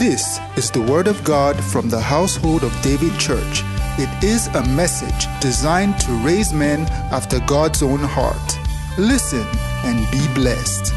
This 0.00 0.40
is 0.56 0.70
the 0.70 0.80
Word 0.80 1.08
of 1.08 1.22
God 1.24 1.62
from 1.62 1.90
the 1.90 2.00
household 2.00 2.64
of 2.64 2.72
David 2.80 3.12
Church. 3.20 3.60
It 3.98 4.24
is 4.24 4.46
a 4.46 4.64
message 4.68 5.26
designed 5.42 6.00
to 6.00 6.12
raise 6.24 6.54
men 6.54 6.86
after 7.12 7.38
God's 7.40 7.82
own 7.82 7.98
heart. 7.98 8.58
Listen 8.96 9.44
and 9.84 10.10
be 10.10 10.26
blessed. 10.32 10.94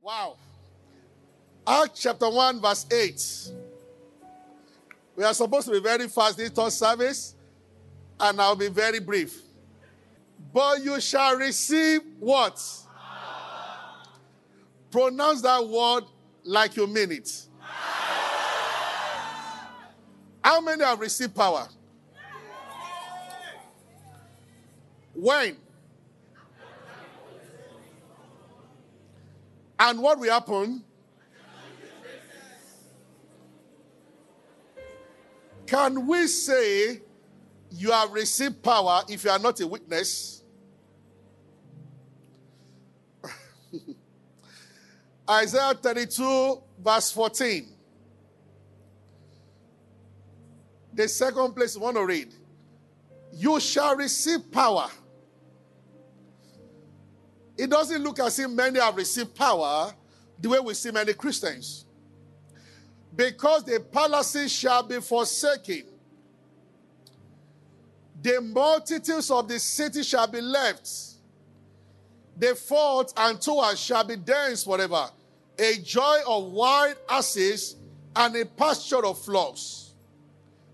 Wow. 0.00 0.36
Acts 1.66 2.00
chapter 2.00 2.30
1, 2.30 2.58
verse 2.58 2.86
8. 2.90 3.52
We 5.16 5.24
are 5.24 5.34
supposed 5.34 5.66
to 5.66 5.74
be 5.74 5.80
very 5.80 6.08
fast 6.08 6.38
in 6.38 6.46
this 6.46 6.54
third 6.54 6.72
service, 6.72 7.34
and 8.18 8.40
I'll 8.40 8.56
be 8.56 8.68
very 8.68 9.00
brief. 9.00 9.43
But 10.54 10.84
you 10.84 11.00
shall 11.00 11.36
receive 11.36 12.00
what? 12.20 12.62
Pronounce 14.88 15.42
that 15.42 15.66
word 15.66 16.04
like 16.44 16.76
you 16.76 16.86
mean 16.86 17.10
it. 17.10 17.46
How 20.44 20.60
many 20.60 20.84
have 20.84 21.00
received 21.00 21.34
power? 21.34 21.66
When? 25.12 25.56
And 29.80 30.00
what 30.00 30.20
will 30.20 30.30
happen? 30.30 30.84
Can 35.66 36.06
we 36.06 36.28
say 36.28 37.00
you 37.72 37.90
have 37.90 38.12
received 38.12 38.62
power 38.62 39.02
if 39.08 39.24
you 39.24 39.30
are 39.30 39.38
not 39.40 39.58
a 39.58 39.66
witness? 39.66 40.43
Isaiah 45.28 45.74
32, 45.74 46.62
verse 46.82 47.10
14. 47.12 47.68
The 50.92 51.08
second 51.08 51.54
place 51.54 51.74
you 51.74 51.80
want 51.80 51.96
to 51.96 52.04
read. 52.04 52.32
You 53.32 53.58
shall 53.58 53.96
receive 53.96 54.50
power. 54.52 54.88
It 57.56 57.70
doesn't 57.70 58.02
look 58.02 58.18
as 58.20 58.38
if 58.38 58.50
many 58.50 58.78
have 58.78 58.96
received 58.96 59.34
power 59.34 59.92
the 60.38 60.48
way 60.48 60.60
we 60.60 60.74
see 60.74 60.90
many 60.90 61.14
Christians. 61.14 61.86
Because 63.14 63.64
the 63.64 63.80
palaces 63.80 64.52
shall 64.52 64.82
be 64.82 65.00
forsaken, 65.00 65.84
the 68.20 68.40
multitudes 68.40 69.30
of 69.30 69.48
the 69.48 69.58
city 69.58 70.02
shall 70.02 70.26
be 70.26 70.40
left 70.40 71.13
the 72.36 72.54
forts 72.54 73.14
and 73.16 73.40
towers 73.40 73.78
shall 73.78 74.04
be 74.04 74.16
forever. 74.64 75.08
A 75.58 75.76
joy 75.78 76.18
of 76.26 76.52
wild 76.52 76.96
asses 77.08 77.76
and 78.16 78.34
a 78.36 78.44
pasture 78.44 79.04
of 79.04 79.18
flocks. 79.18 79.94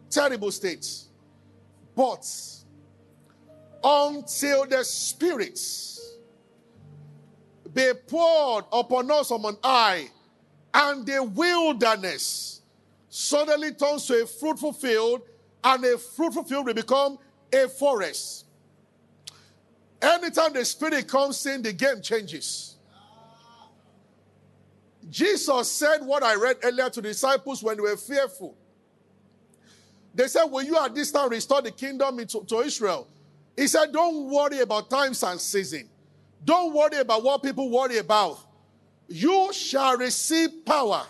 Terrible 0.09 0.51
state. 0.51 0.87
But 1.95 2.27
until 3.85 4.67
the 4.67 4.85
spirits 4.85 6.17
be 7.73 7.93
poured 8.07 8.65
upon 8.73 9.11
us 9.11 9.29
from 9.29 9.45
an 9.45 9.57
eye, 9.63 10.09
and 10.73 11.07
the 11.07 11.23
wilderness 11.23 12.63
suddenly 13.09 13.73
turns 13.73 14.07
to 14.07 14.23
a 14.23 14.27
fruitful 14.27 14.73
field, 14.73 15.23
and 15.63 15.85
a 15.85 15.99
fruitful 15.99 16.45
field 16.45 16.67
will 16.67 16.75
become 16.75 17.19
a 17.53 17.69
forest. 17.69 18.47
Anytime 20.03 20.53
the 20.53 20.65
Spirit 20.65 21.07
comes 21.07 21.45
in, 21.47 21.63
the 21.63 21.73
game 21.73 22.01
changes. 22.01 22.77
Jesus 25.11 25.71
said 25.71 25.99
what 25.99 26.23
I 26.23 26.35
read 26.37 26.57
earlier 26.63 26.89
to 26.91 27.01
the 27.01 27.09
disciples 27.09 27.63
when 27.63 27.77
they 27.77 27.83
were 27.83 27.97
fearful. 27.97 28.57
They 30.15 30.29
said, 30.29 30.45
Will 30.45 30.63
you 30.63 30.79
at 30.79 30.95
this 30.95 31.11
time 31.11 31.29
restore 31.31 31.63
the 31.63 31.71
kingdom 31.71 32.19
into, 32.19 32.45
to 32.45 32.61
Israel? 32.61 33.09
He 33.57 33.67
said, 33.67 33.93
Don't 33.93 34.31
worry 34.31 34.61
about 34.61 34.89
times 34.89 35.23
and 35.23 35.41
season. 35.41 35.89
Don't 36.45 36.73
worry 36.73 36.99
about 36.99 37.23
what 37.23 37.43
people 37.43 37.69
worry 37.71 37.99
about. 37.99 38.39
You 39.09 39.53
shall 39.53 39.97
receive 39.97 40.65
power 40.65 41.05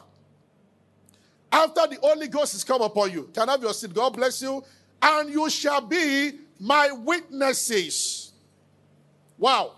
after 1.52 1.86
the 1.86 1.98
Holy 2.02 2.28
Ghost 2.28 2.54
is 2.54 2.64
come 2.64 2.82
upon 2.82 3.12
you. 3.12 3.30
Can 3.34 3.48
I 3.48 3.52
have 3.52 3.62
your 3.62 3.74
seat? 3.74 3.92
God 3.92 4.14
bless 4.14 4.40
you. 4.42 4.62
And 5.02 5.30
you 5.30 5.48
shall 5.50 5.80
be 5.80 6.32
my 6.58 6.90
witnesses 6.90 8.19
Wow. 9.40 9.72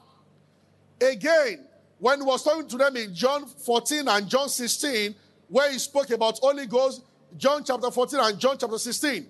Again, 1.00 1.64
when 2.00 2.18
he 2.18 2.26
was 2.26 2.42
talking 2.42 2.66
to 2.66 2.76
them 2.76 2.96
in 2.96 3.14
John 3.14 3.46
14 3.46 4.08
and 4.08 4.28
John 4.28 4.48
16, 4.48 5.14
where 5.48 5.70
he 5.70 5.78
spoke 5.78 6.10
about 6.10 6.40
Holy 6.40 6.66
Ghost, 6.66 7.02
John 7.36 7.62
chapter 7.62 7.88
14 7.90 8.18
and 8.20 8.38
John 8.40 8.58
chapter 8.58 8.76
16, 8.76 9.24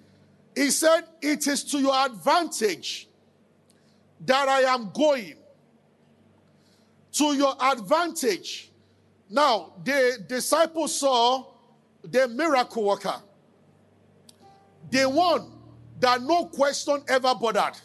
he 0.57 0.71
said, 0.71 1.03
It 1.21 1.47
is 1.47 1.63
to 1.65 1.79
your 1.79 1.95
advantage 1.95 3.09
that 4.25 4.49
I 4.49 4.63
am 4.63 4.91
going. 4.95 5.35
To 7.13 7.25
your 7.37 7.55
advantage. 7.61 8.71
Now, 9.29 9.75
the 9.85 10.25
disciples 10.27 10.99
saw 10.99 11.45
the 12.03 12.27
miracle 12.29 12.85
worker, 12.85 13.17
the 14.91 15.05
one 15.05 15.53
that 16.01 16.23
no 16.23 16.47
question 16.47 17.03
ever 17.07 17.35
bothered. 17.35 17.77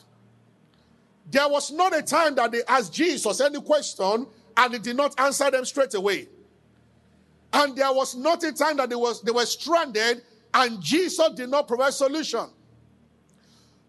There 1.29 1.47
was 1.47 1.71
not 1.71 1.95
a 1.95 2.01
time 2.01 2.35
that 2.35 2.51
they 2.51 2.61
asked 2.67 2.93
Jesus 2.93 3.41
any 3.41 3.61
question 3.61 4.27
and 4.55 4.73
he 4.73 4.79
did 4.79 4.95
not 4.95 5.19
answer 5.19 5.51
them 5.51 5.65
straight 5.65 5.93
away. 5.93 6.27
And 7.51 7.75
there 7.75 7.91
was 7.91 8.15
not 8.15 8.43
a 8.43 8.51
time 8.51 8.77
that 8.77 8.89
they, 8.89 8.95
was, 8.95 9.21
they 9.21 9.31
were 9.31 9.45
stranded 9.45 10.21
and 10.53 10.81
Jesus 10.81 11.29
did 11.35 11.49
not 11.49 11.67
provide 11.67 11.93
solution. 11.93 12.47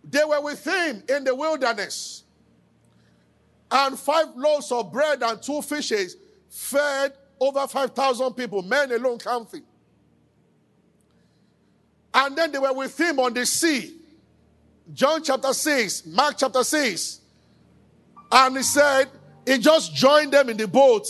They 0.04 0.24
were 0.24 0.40
with 0.40 0.66
him 0.66 1.02
in 1.08 1.24
the 1.24 1.34
wilderness. 1.34 2.24
And 3.70 3.98
five 3.98 4.28
loaves 4.34 4.72
of 4.72 4.90
bread 4.92 5.22
and 5.22 5.40
two 5.40 5.62
fishes 5.62 6.16
fed 6.48 7.12
over 7.40 7.66
5,000 7.66 8.32
people, 8.34 8.62
men 8.62 8.90
alone 8.90 9.18
counting. 9.18 9.62
And 12.12 12.36
then 12.36 12.50
they 12.50 12.58
were 12.58 12.72
with 12.72 12.98
him 12.98 13.20
on 13.20 13.34
the 13.34 13.46
sea. 13.46 13.96
John 14.92 15.22
chapter 15.22 15.52
6, 15.52 16.06
Mark 16.06 16.36
chapter 16.38 16.64
6. 16.64 17.20
And 18.30 18.56
he 18.56 18.62
said, 18.62 19.06
he 19.46 19.58
just 19.58 19.94
joined 19.94 20.32
them 20.32 20.48
in 20.50 20.56
the 20.56 20.68
boat 20.68 21.06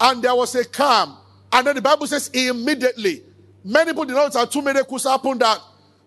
and 0.00 0.22
there 0.22 0.34
was 0.34 0.54
a 0.54 0.64
calm. 0.64 1.18
And 1.52 1.66
then 1.66 1.76
the 1.76 1.82
Bible 1.82 2.06
says, 2.06 2.28
immediately. 2.28 3.22
Many 3.64 3.90
people 3.90 4.06
did 4.06 4.14
not 4.14 4.32
have 4.34 4.50
two 4.50 4.62
miracles 4.62 5.04
happened 5.04 5.40
that 5.40 5.60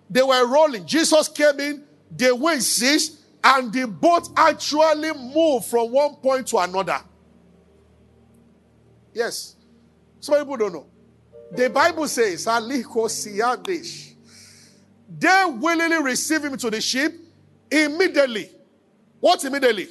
they 0.09 0.23
were 0.23 0.47
rolling. 0.47 0.85
Jesus 0.85 1.29
came 1.29 1.59
in, 1.59 1.83
the 2.11 2.35
wind 2.35 2.63
ceased, 2.63 3.21
and 3.43 3.71
the 3.71 3.87
boat 3.87 4.27
actually 4.35 5.13
moved 5.13 5.65
from 5.67 5.91
one 5.91 6.15
point 6.15 6.47
to 6.47 6.57
another. 6.57 6.99
Yes. 9.13 9.55
Some 10.19 10.39
people 10.39 10.57
don't 10.57 10.73
know. 10.73 10.87
The 11.51 11.69
Bible 11.69 12.07
says, 12.07 12.45
they 15.17 15.45
willingly 15.45 16.01
received 16.03 16.45
him 16.45 16.57
to 16.57 16.71
the 16.71 16.81
ship 16.81 17.13
immediately. 17.69 18.49
What 19.19 19.45
immediately? 19.45 19.89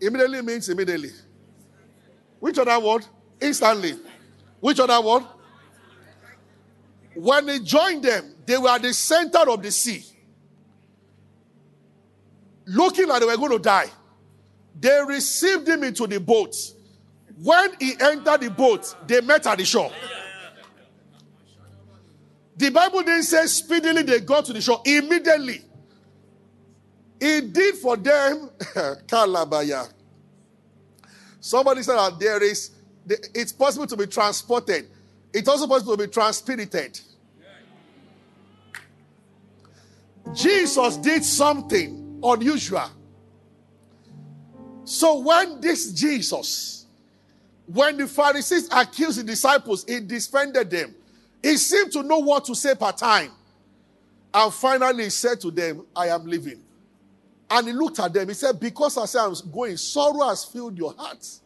Immediately 0.00 0.42
means 0.42 0.68
immediately. 0.68 1.10
Which 2.38 2.58
other 2.58 2.78
word? 2.78 3.06
Instantly. 3.40 3.98
Which 4.60 4.78
other 4.80 5.00
word? 5.00 5.24
When 7.14 7.48
he 7.48 7.60
joined 7.60 8.04
them, 8.04 8.34
they 8.44 8.58
were 8.58 8.68
at 8.68 8.82
the 8.82 8.92
center 8.92 9.50
of 9.50 9.62
the 9.62 9.70
sea. 9.70 10.04
Looking 12.66 13.08
like 13.08 13.20
they 13.20 13.26
were 13.26 13.36
going 13.36 13.52
to 13.52 13.58
die. 13.58 13.86
They 14.78 15.00
received 15.06 15.66
him 15.68 15.84
into 15.84 16.06
the 16.06 16.20
boat. 16.20 16.54
When 17.42 17.72
he 17.78 17.94
entered 17.98 18.40
the 18.40 18.50
boat, 18.50 18.94
they 19.06 19.20
met 19.20 19.46
at 19.46 19.58
the 19.58 19.64
shore. 19.64 19.90
The 22.56 22.70
Bible 22.70 23.02
didn't 23.02 23.24
say 23.24 23.46
speedily 23.46 24.02
they 24.02 24.20
got 24.20 24.46
to 24.46 24.52
the 24.52 24.60
shore. 24.60 24.80
Immediately. 24.84 25.62
He 27.20 27.40
did 27.40 27.76
for 27.76 27.96
them, 27.96 28.50
Kalabaya. 29.06 29.90
Somebody 31.40 31.82
said 31.82 31.96
that 31.96 32.18
there 32.18 32.42
is, 32.42 32.70
it's 33.08 33.52
possible 33.52 33.86
to 33.86 33.96
be 33.96 34.06
transported. 34.06 34.88
It's 35.32 35.48
also 35.48 35.66
possible 35.66 35.96
to 35.96 36.06
be 36.06 36.12
transpirited. 36.12 37.00
Jesus 40.34 40.96
did 40.96 41.24
something 41.24 42.20
unusual. 42.22 42.90
So 44.84 45.18
when 45.20 45.60
this 45.60 45.92
Jesus, 45.92 46.86
when 47.66 47.96
the 47.96 48.06
Pharisees 48.06 48.68
accused 48.70 49.18
the 49.18 49.24
disciples, 49.24 49.84
he 49.86 50.00
defended 50.00 50.70
them. 50.70 50.94
He 51.42 51.56
seemed 51.56 51.92
to 51.92 52.02
know 52.02 52.18
what 52.18 52.44
to 52.46 52.54
say 52.54 52.74
per 52.74 52.92
time. 52.92 53.30
And 54.32 54.52
finally 54.52 55.04
he 55.04 55.10
said 55.10 55.40
to 55.40 55.50
them, 55.50 55.86
I 55.94 56.08
am 56.08 56.26
leaving. 56.26 56.62
And 57.48 57.68
he 57.68 57.72
looked 57.72 57.98
at 58.00 58.12
them. 58.12 58.28
He 58.28 58.34
said, 58.34 58.58
Because 58.58 58.98
I 58.98 59.06
said 59.06 59.20
I'm 59.20 59.34
going, 59.52 59.76
sorrow 59.76 60.28
has 60.28 60.44
filled 60.44 60.76
your 60.76 60.94
hearts. 60.96 61.40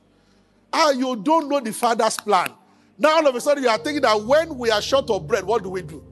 And 0.72 0.98
you 0.98 1.16
don't 1.16 1.48
know 1.48 1.60
the 1.60 1.72
Father's 1.72 2.16
plan. 2.16 2.52
Now 2.98 3.16
all 3.16 3.26
of 3.26 3.34
a 3.34 3.40
sudden 3.40 3.64
you 3.64 3.68
are 3.68 3.78
thinking 3.78 4.02
that 4.02 4.20
when 4.22 4.56
we 4.56 4.70
are 4.70 4.80
short 4.80 5.10
of 5.10 5.26
bread, 5.26 5.44
what 5.44 5.62
do 5.62 5.70
we 5.70 5.82
do? 5.82 6.04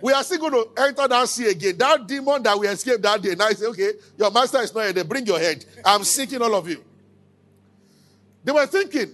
We 0.00 0.12
are 0.12 0.22
still 0.22 0.38
going 0.38 0.52
to 0.52 0.82
enter 0.82 1.08
that 1.08 1.28
sea 1.28 1.48
again. 1.48 1.78
That 1.78 2.06
demon 2.06 2.42
that 2.42 2.58
we 2.58 2.68
escaped 2.68 3.02
that 3.02 3.22
day. 3.22 3.34
Now 3.34 3.46
I 3.46 3.52
say, 3.52 3.66
okay, 3.66 3.92
your 4.18 4.30
master 4.30 4.60
is 4.60 4.74
not 4.74 4.82
here. 4.82 4.92
They 4.92 5.02
bring 5.02 5.26
your 5.26 5.38
head. 5.38 5.64
I'm 5.84 6.04
seeking 6.04 6.42
all 6.42 6.54
of 6.54 6.68
you. 6.68 6.84
They 8.44 8.52
were 8.52 8.66
thinking, 8.66 9.10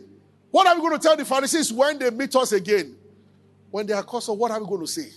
what 0.51 0.67
are 0.67 0.75
we 0.75 0.81
going 0.81 0.99
to 0.99 0.99
tell 0.99 1.17
the 1.17 1.25
Pharisees 1.25 1.73
when 1.73 1.99
they 1.99 2.11
meet 2.11 2.35
us 2.35 2.51
again? 2.53 2.97
When 3.71 3.87
they 3.87 3.93
are 3.93 4.03
caught, 4.03 4.27
what 4.37 4.51
are 4.51 4.61
we 4.61 4.67
going 4.67 4.81
to 4.81 4.87
say? 4.89 5.11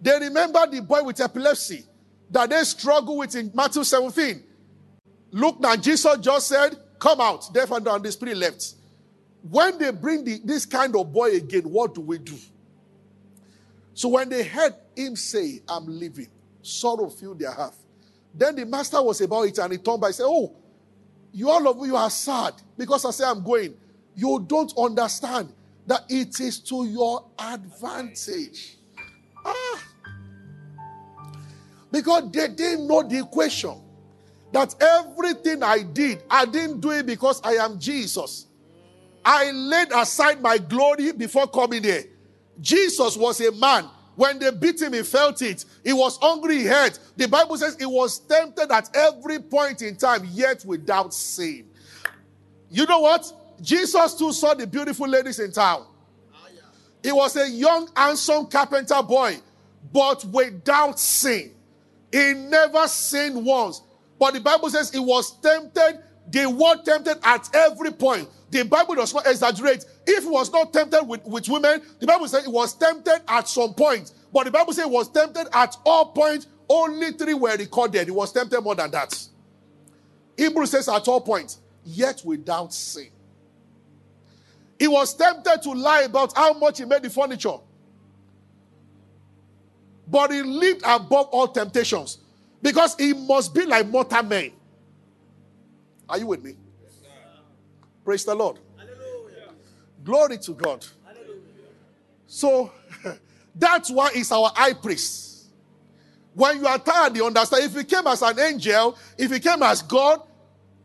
They 0.00 0.18
remember 0.18 0.66
the 0.66 0.82
boy 0.82 1.02
with 1.02 1.20
epilepsy 1.20 1.86
that 2.30 2.50
they 2.50 2.62
struggle 2.64 3.18
with 3.18 3.34
in 3.34 3.50
Matthew 3.54 3.84
17. 3.84 4.42
Look 5.30 5.60
now, 5.60 5.76
Jesus 5.76 6.18
just 6.18 6.48
said, 6.48 6.76
Come 6.98 7.20
out, 7.20 7.52
deaf 7.54 7.70
and 7.70 7.84
dumb, 7.84 8.02
the 8.02 8.10
spirit 8.10 8.36
left. 8.36 8.74
When 9.48 9.78
they 9.78 9.92
bring 9.92 10.24
the, 10.24 10.40
this 10.44 10.66
kind 10.66 10.94
of 10.96 11.12
boy 11.12 11.36
again, 11.36 11.62
what 11.62 11.94
do 11.94 12.00
we 12.00 12.18
do? 12.18 12.36
So 13.94 14.08
when 14.08 14.28
they 14.28 14.42
heard 14.44 14.74
him 14.96 15.16
say, 15.16 15.60
I'm 15.68 15.86
leaving, 15.86 16.28
sorrow 16.62 17.08
filled 17.08 17.38
their 17.38 17.52
heart. 17.52 17.74
Then 18.34 18.56
the 18.56 18.66
master 18.66 19.02
was 19.02 19.20
about 19.20 19.42
it 19.42 19.58
and 19.58 19.72
he 19.72 19.78
turned 19.78 20.00
by 20.00 20.08
and 20.08 20.16
said, 20.16 20.26
Oh, 20.26 20.54
you 21.32 21.50
all 21.50 21.68
of 21.68 21.86
you 21.86 21.96
are 21.96 22.10
sad 22.10 22.54
because 22.76 23.04
I 23.04 23.10
say 23.10 23.24
I'm 23.24 23.42
going. 23.42 23.74
You 24.14 24.44
don't 24.46 24.72
understand 24.76 25.52
that 25.86 26.04
it 26.08 26.40
is 26.40 26.58
to 26.60 26.84
your 26.84 27.24
advantage. 27.38 28.76
Ah. 29.44 29.87
Because 31.90 32.30
they 32.30 32.48
didn't 32.48 32.86
know 32.86 33.02
the 33.02 33.18
equation. 33.20 33.80
That 34.52 34.74
everything 34.80 35.62
I 35.62 35.82
did, 35.82 36.22
I 36.30 36.46
didn't 36.46 36.80
do 36.80 36.90
it 36.90 37.06
because 37.06 37.40
I 37.44 37.52
am 37.54 37.78
Jesus. 37.78 38.46
I 39.24 39.50
laid 39.50 39.92
aside 39.92 40.40
my 40.40 40.56
glory 40.56 41.12
before 41.12 41.46
coming 41.46 41.82
here. 41.82 42.04
Jesus 42.60 43.16
was 43.16 43.40
a 43.40 43.52
man. 43.52 43.88
When 44.16 44.38
they 44.38 44.50
beat 44.50 44.80
him, 44.80 44.94
he 44.94 45.02
felt 45.02 45.42
it. 45.42 45.64
He 45.84 45.92
was 45.92 46.18
hungry, 46.20 46.58
he 46.58 46.64
had. 46.64 46.98
The 47.16 47.28
Bible 47.28 47.56
says 47.56 47.76
he 47.78 47.86
was 47.86 48.18
tempted 48.18 48.72
at 48.72 48.90
every 48.96 49.38
point 49.38 49.82
in 49.82 49.96
time, 49.96 50.26
yet 50.32 50.64
without 50.64 51.14
sin. 51.14 51.68
You 52.70 52.86
know 52.86 53.00
what? 53.00 53.32
Jesus 53.60 54.14
too 54.14 54.32
saw 54.32 54.54
the 54.54 54.66
beautiful 54.66 55.06
ladies 55.06 55.38
in 55.38 55.52
town. 55.52 55.86
He 57.02 57.12
was 57.12 57.36
a 57.36 57.48
young, 57.48 57.88
handsome 57.94 58.46
carpenter 58.46 59.02
boy, 59.02 59.36
but 59.92 60.24
without 60.24 60.98
sin. 60.98 61.52
He 62.12 62.34
never 62.34 62.86
sinned 62.88 63.44
once. 63.44 63.82
But 64.18 64.34
the 64.34 64.40
Bible 64.40 64.70
says 64.70 64.90
he 64.90 64.98
was 64.98 65.38
tempted. 65.40 66.02
They 66.30 66.46
were 66.46 66.76
tempted 66.82 67.18
at 67.22 67.48
every 67.54 67.92
point. 67.92 68.28
The 68.50 68.64
Bible 68.64 68.94
does 68.94 69.12
not 69.14 69.26
exaggerate. 69.26 69.84
If 70.06 70.24
he 70.24 70.30
was 70.30 70.50
not 70.50 70.72
tempted 70.72 71.04
with, 71.04 71.24
with 71.24 71.48
women, 71.48 71.82
the 72.00 72.06
Bible 72.06 72.28
says 72.28 72.44
he 72.44 72.50
was 72.50 72.74
tempted 72.74 73.20
at 73.28 73.46
some 73.48 73.74
point. 73.74 74.12
But 74.32 74.44
the 74.44 74.50
Bible 74.50 74.72
says 74.72 74.84
he 74.86 74.90
was 74.90 75.10
tempted 75.10 75.48
at 75.52 75.76
all 75.84 76.06
points. 76.06 76.46
Only 76.68 77.12
three 77.12 77.34
were 77.34 77.56
recorded. 77.56 78.06
He 78.06 78.10
was 78.10 78.32
tempted 78.32 78.60
more 78.60 78.74
than 78.74 78.90
that. 78.90 79.26
Hebrews 80.36 80.70
says 80.70 80.88
at 80.88 81.06
all 81.08 81.20
points, 81.20 81.58
yet 81.84 82.22
without 82.24 82.72
sin. 82.72 83.08
He 84.78 84.86
was 84.86 85.14
tempted 85.14 85.60
to 85.62 85.72
lie 85.72 86.02
about 86.02 86.36
how 86.36 86.52
much 86.52 86.78
he 86.78 86.84
made 86.84 87.02
the 87.02 87.10
furniture. 87.10 87.56
But 90.10 90.32
he 90.32 90.42
lived 90.42 90.82
above 90.84 91.28
all 91.30 91.48
temptations 91.48 92.18
because 92.62 92.94
he 92.96 93.12
must 93.12 93.54
be 93.54 93.64
like 93.66 93.86
mortal 93.86 94.22
men. 94.22 94.52
Are 96.08 96.18
you 96.18 96.26
with 96.26 96.42
me? 96.42 96.56
Yes, 96.82 96.92
Praise 98.04 98.24
the 98.24 98.34
Lord. 98.34 98.58
Hallelujah. 98.76 99.52
Glory 100.02 100.38
to 100.38 100.52
God. 100.52 100.86
Hallelujah. 101.04 101.42
So 102.26 102.72
that's 103.54 103.90
why 103.90 104.10
he's 104.12 104.32
our 104.32 104.50
high 104.54 104.72
priest. 104.72 105.28
When 106.32 106.58
you 106.60 106.66
are 106.66 106.78
tired, 106.78 107.16
you 107.16 107.26
understand. 107.26 107.64
If 107.64 107.76
he 107.76 107.84
came 107.84 108.06
as 108.06 108.22
an 108.22 108.38
angel, 108.38 108.96
if 109.18 109.30
he 109.30 109.40
came 109.40 109.62
as 109.62 109.82
God, 109.82 110.22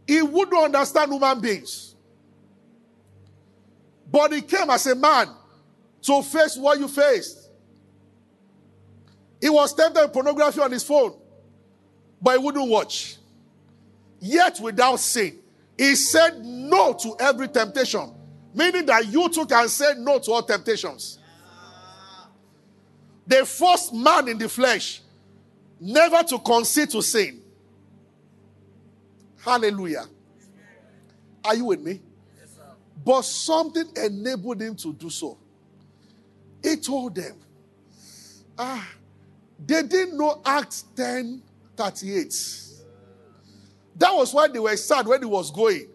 he 0.08 0.22
wouldn't 0.22 0.66
understand 0.76 1.14
human 1.14 1.40
beings. 1.40 1.96
But 4.12 4.34
he 4.34 4.42
came 4.42 4.70
as 4.70 4.86
a 4.88 4.96
man 4.96 5.30
to 6.02 6.22
face 6.24 6.58
what 6.58 6.80
you 6.80 6.88
faced. 6.88 7.43
He 9.44 9.50
was 9.50 9.74
tempted 9.74 10.02
with 10.02 10.14
pornography 10.14 10.62
on 10.62 10.72
his 10.72 10.86
phone, 10.86 11.18
but 12.22 12.40
he 12.40 12.46
wouldn't 12.46 12.70
watch. 12.70 13.18
Yet 14.22 14.58
without 14.62 15.02
sin, 15.02 15.38
he 15.78 15.96
said 15.96 16.46
no 16.46 16.94
to 16.94 17.18
every 17.20 17.50
temptation, 17.50 18.14
meaning 18.54 18.86
that 18.86 19.06
you 19.06 19.28
too 19.28 19.46
can 19.46 19.68
say 19.68 19.96
no 19.98 20.18
to 20.20 20.32
all 20.32 20.44
temptations. 20.44 21.20
The 23.28 23.46
first 23.46 23.94
man 23.94 24.30
in 24.30 24.38
the 24.38 24.48
flesh, 24.48 25.02
never 25.78 26.24
to 26.24 26.40
concede 26.40 26.92
to 26.92 27.02
sin. 27.02 27.42
Hallelujah. 29.44 30.06
Are 31.44 31.56
you 31.56 31.66
with 31.66 31.82
me? 31.82 32.02
Yes, 32.40 32.58
but 33.04 33.24
something 33.24 33.90
enabled 33.98 34.62
him 34.62 34.78
to 34.78 34.94
do 34.94 35.10
so. 35.10 35.38
He 36.64 36.78
told 36.78 37.16
them, 37.16 37.36
ah, 38.58 38.88
they 39.66 39.84
didn't 39.84 40.18
know 40.18 40.42
Acts 40.46 40.86
10 40.96 41.42
38. 41.76 42.34
That 43.96 44.14
was 44.14 44.34
why 44.34 44.48
they 44.48 44.60
were 44.60 44.76
sad 44.76 45.08
when 45.08 45.22
he 45.22 45.26
was 45.26 45.52
going. 45.52 45.88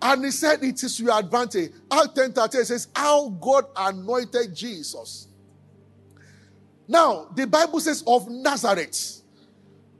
And 0.00 0.24
he 0.24 0.30
said, 0.30 0.62
It 0.62 0.82
is 0.82 0.98
your 1.00 1.18
advantage. 1.18 1.72
Acts 1.90 2.14
10 2.14 2.32
38 2.32 2.66
says, 2.66 2.88
How 2.94 3.28
God 3.28 3.66
anointed 3.76 4.54
Jesus. 4.54 5.28
Now, 6.88 7.28
the 7.34 7.46
Bible 7.46 7.80
says 7.80 8.04
of 8.06 8.28
Nazareth, 8.28 9.22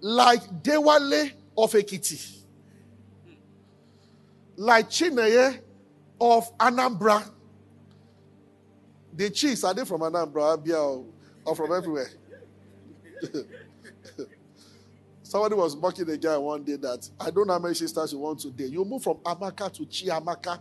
like 0.00 0.62
Dewale 0.62 1.30
of 1.58 1.72
Ekiti, 1.72 2.38
like 4.56 4.88
Chineye 4.88 5.60
of 6.20 6.56
Anambra. 6.58 7.28
The 9.14 9.30
chiefs, 9.30 9.64
are 9.64 9.72
they 9.74 9.84
from 9.84 10.02
Anambra, 10.02 10.58
Abia, 10.58 11.04
or 11.44 11.56
from 11.56 11.72
everywhere? 11.72 12.10
Somebody 15.22 15.54
was 15.56 15.76
mocking 15.76 16.08
a 16.10 16.16
guy 16.16 16.36
one 16.36 16.62
day 16.62 16.76
that 16.76 17.08
I 17.18 17.30
don't 17.30 17.46
know 17.46 17.54
how 17.54 17.58
many 17.58 17.74
sisters 17.74 18.12
you 18.12 18.18
want 18.18 18.38
today. 18.40 18.66
You 18.66 18.84
move 18.84 19.02
from 19.02 19.16
Amaka 19.18 19.72
to 19.72 19.82
Chiamaka. 19.84 20.60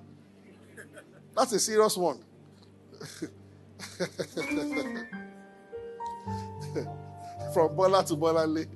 That's 1.35 1.51
a 1.53 1.59
serious 1.59 1.95
one. 1.97 2.19
from 7.53 7.75
Bola 7.75 8.03
to 8.05 8.15
Bolale. 8.15 8.67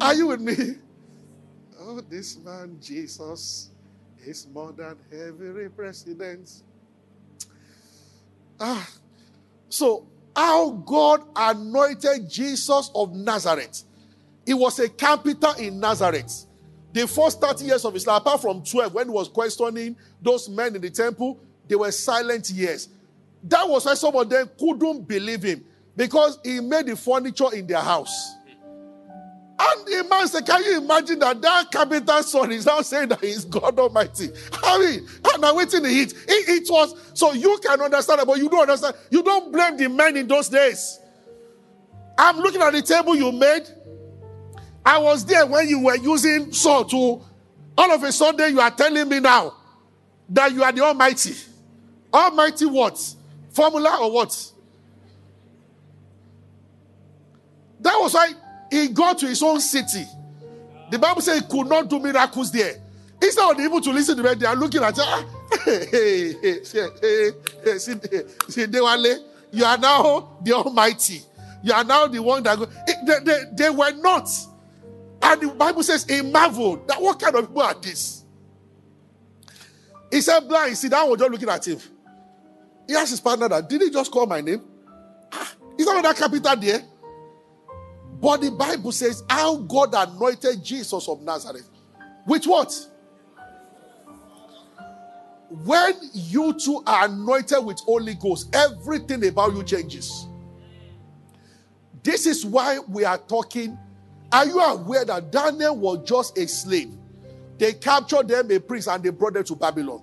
Are 0.00 0.14
you 0.14 0.28
with 0.28 0.40
me? 0.40 0.76
Oh, 1.78 2.00
this 2.00 2.38
man, 2.38 2.78
Jesus, 2.80 3.70
is 4.24 4.46
more 4.52 4.72
than 4.72 4.96
every 5.12 5.68
president. 5.70 6.62
Ah, 8.58 8.88
so, 9.70 10.06
how 10.34 10.70
God 10.70 11.22
anointed 11.34 12.28
Jesus 12.28 12.90
of 12.94 13.14
Nazareth. 13.14 13.84
He 14.44 14.52
was 14.52 14.78
a 14.78 14.88
carpenter 14.88 15.52
in 15.58 15.80
Nazareth. 15.80 16.46
The 16.92 17.06
first 17.06 17.40
30 17.40 17.64
years 17.64 17.84
of 17.84 17.94
his 17.94 18.06
life, 18.06 18.20
apart 18.20 18.42
from 18.42 18.62
12, 18.64 18.92
when 18.92 19.06
he 19.06 19.12
was 19.12 19.28
questioning 19.28 19.96
those 20.20 20.48
men 20.48 20.74
in 20.74 20.82
the 20.82 20.90
temple, 20.90 21.38
they 21.68 21.76
were 21.76 21.92
silent 21.92 22.50
years. 22.50 22.88
That 23.44 23.68
was 23.68 23.86
why 23.86 23.94
some 23.94 24.16
of 24.16 24.28
them 24.28 24.50
couldn't 24.58 25.06
believe 25.06 25.42
him 25.42 25.64
because 25.96 26.38
he 26.44 26.60
made 26.60 26.86
the 26.86 26.96
furniture 26.96 27.54
in 27.54 27.66
their 27.66 27.80
house. 27.80 28.34
And 29.62 29.86
the 29.86 30.06
man 30.08 30.26
said, 30.26 30.46
Can 30.46 30.64
you 30.64 30.78
imagine 30.78 31.18
that 31.18 31.42
that 31.42 31.70
carpenter's 31.70 32.30
son 32.30 32.50
is 32.50 32.64
now 32.64 32.80
saying 32.80 33.10
that 33.10 33.20
he's 33.20 33.44
God 33.44 33.78
Almighty? 33.78 34.30
I 34.62 34.78
mean, 34.78 35.06
and 35.34 35.44
I'm 35.44 35.54
waiting 35.54 35.82
to 35.82 35.88
eat. 35.88 36.14
It, 36.26 36.48
it 36.48 36.70
was 36.70 36.94
so 37.12 37.32
you 37.32 37.58
can 37.62 37.78
understand 37.78 38.22
it, 38.22 38.26
but 38.26 38.38
you 38.38 38.48
don't 38.48 38.62
understand. 38.62 38.96
You 39.10 39.22
don't 39.22 39.52
blame 39.52 39.76
the 39.76 39.90
men 39.90 40.16
in 40.16 40.26
those 40.26 40.48
days. 40.48 40.98
I'm 42.16 42.38
looking 42.38 42.62
at 42.62 42.72
the 42.72 42.80
table 42.80 43.14
you 43.14 43.32
made. 43.32 43.64
I 44.84 44.96
was 44.96 45.26
there 45.26 45.44
when 45.44 45.68
you 45.68 45.80
were 45.80 45.96
using 45.96 46.52
salt 46.52 46.88
to 46.90 47.22
all 47.76 47.92
of 47.92 48.02
a 48.02 48.12
sudden 48.12 48.54
you 48.54 48.60
are 48.60 48.70
telling 48.70 49.08
me 49.10 49.20
now 49.20 49.54
that 50.30 50.52
you 50.52 50.62
are 50.62 50.72
the 50.72 50.82
Almighty. 50.82 51.34
Almighty 52.14 52.64
what? 52.64 52.98
Formula 53.50 53.98
or 54.00 54.10
what? 54.10 54.52
That 57.80 57.96
was 57.96 58.14
why 58.14 58.32
he 58.70 58.88
got 58.88 59.18
to 59.18 59.26
his 59.28 59.42
own 59.42 59.60
city. 59.60 60.06
The 60.90 60.98
Bible 60.98 61.22
says 61.22 61.40
he 61.40 61.46
could 61.46 61.68
not 61.68 61.88
do 61.88 61.98
miracles 62.00 62.52
there. 62.52 62.74
Instead 63.22 63.50
of 63.52 63.60
able 63.60 63.80
to 63.80 63.90
listen 63.92 64.16
to 64.16 64.22
them, 64.22 64.38
they 64.38 64.46
are 64.46 64.56
looking 64.56 64.82
at 64.82 64.98
ah, 64.98 65.24
hey, 65.64 65.86
hey, 65.90 66.34
hey, 66.42 66.88
hey, 67.00 67.30
hey, 67.64 67.78
see, 67.78 68.66
Dewale, 68.66 69.18
you 69.52 69.64
are 69.64 69.78
now 69.78 70.38
the 70.42 70.52
Almighty. 70.52 71.22
You 71.62 71.72
are 71.74 71.84
now 71.84 72.06
the 72.06 72.20
one 72.22 72.42
that 72.44 72.58
go. 72.58 72.64
It- 72.86 73.06
they, 73.06 73.18
they, 73.32 73.40
they 73.54 73.70
were 73.70 73.92
not. 73.92 74.28
And 75.22 75.40
the 75.42 75.48
Bible 75.48 75.82
says, 75.82 76.04
he 76.04 76.22
marveled 76.22 76.88
that 76.88 77.00
what 77.00 77.20
kind 77.20 77.34
of 77.36 77.48
people 77.48 77.62
are 77.62 77.74
these? 77.74 78.24
He 80.10 80.20
said, 80.20 80.40
blind. 80.48 80.76
See, 80.78 80.88
that 80.88 81.04
was 81.08 81.18
just 81.18 81.30
looking 81.30 81.48
at 81.48 81.66
him. 81.66 81.78
He 82.88 82.94
asked 82.96 83.10
his 83.10 83.20
partner 83.20 83.48
that, 83.48 83.68
did 83.68 83.82
he 83.82 83.90
just 83.90 84.10
call 84.12 84.26
my 84.26 84.40
name? 84.40 84.62
Ah, 85.32 85.52
Is 85.78 85.86
that 85.86 86.02
that 86.02 86.16
capital 86.16 86.56
there? 86.56 86.82
But 88.20 88.42
the 88.42 88.50
Bible 88.50 88.92
says 88.92 89.22
how 89.28 89.56
God 89.56 89.94
anointed 89.94 90.62
Jesus 90.62 91.08
of 91.08 91.22
Nazareth. 91.22 91.68
With 92.26 92.44
what? 92.44 92.74
When 95.64 95.94
you 96.12 96.52
two 96.58 96.82
are 96.86 97.06
anointed 97.06 97.64
with 97.64 97.80
Holy 97.80 98.14
Ghost, 98.14 98.54
everything 98.54 99.26
about 99.26 99.52
you 99.54 99.64
changes. 99.64 100.26
This 102.02 102.26
is 102.26 102.46
why 102.46 102.78
we 102.78 103.04
are 103.04 103.18
talking. 103.18 103.76
Are 104.30 104.46
you 104.46 104.60
aware 104.60 105.04
that 105.04 105.32
Daniel 105.32 105.76
was 105.76 106.08
just 106.08 106.38
a 106.38 106.46
slave? 106.46 106.92
They 107.58 107.72
captured 107.72 108.28
them, 108.28 108.50
a 108.50 108.60
priest, 108.60 108.88
and 108.88 109.02
they 109.02 109.10
brought 109.10 109.34
them 109.34 109.44
to 109.44 109.56
Babylon. 109.56 110.02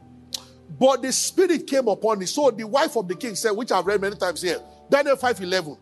But 0.78 1.02
the 1.02 1.12
spirit 1.12 1.66
came 1.66 1.88
upon 1.88 2.20
him. 2.20 2.28
So 2.28 2.52
the 2.52 2.68
wife 2.68 2.96
of 2.98 3.08
the 3.08 3.16
king 3.16 3.36
said, 3.36 3.52
which 3.52 3.72
I've 3.72 3.86
read 3.86 4.02
many 4.02 4.16
times 4.16 4.42
here, 4.42 4.60
Daniel 4.90 5.16
5:11. 5.16 5.78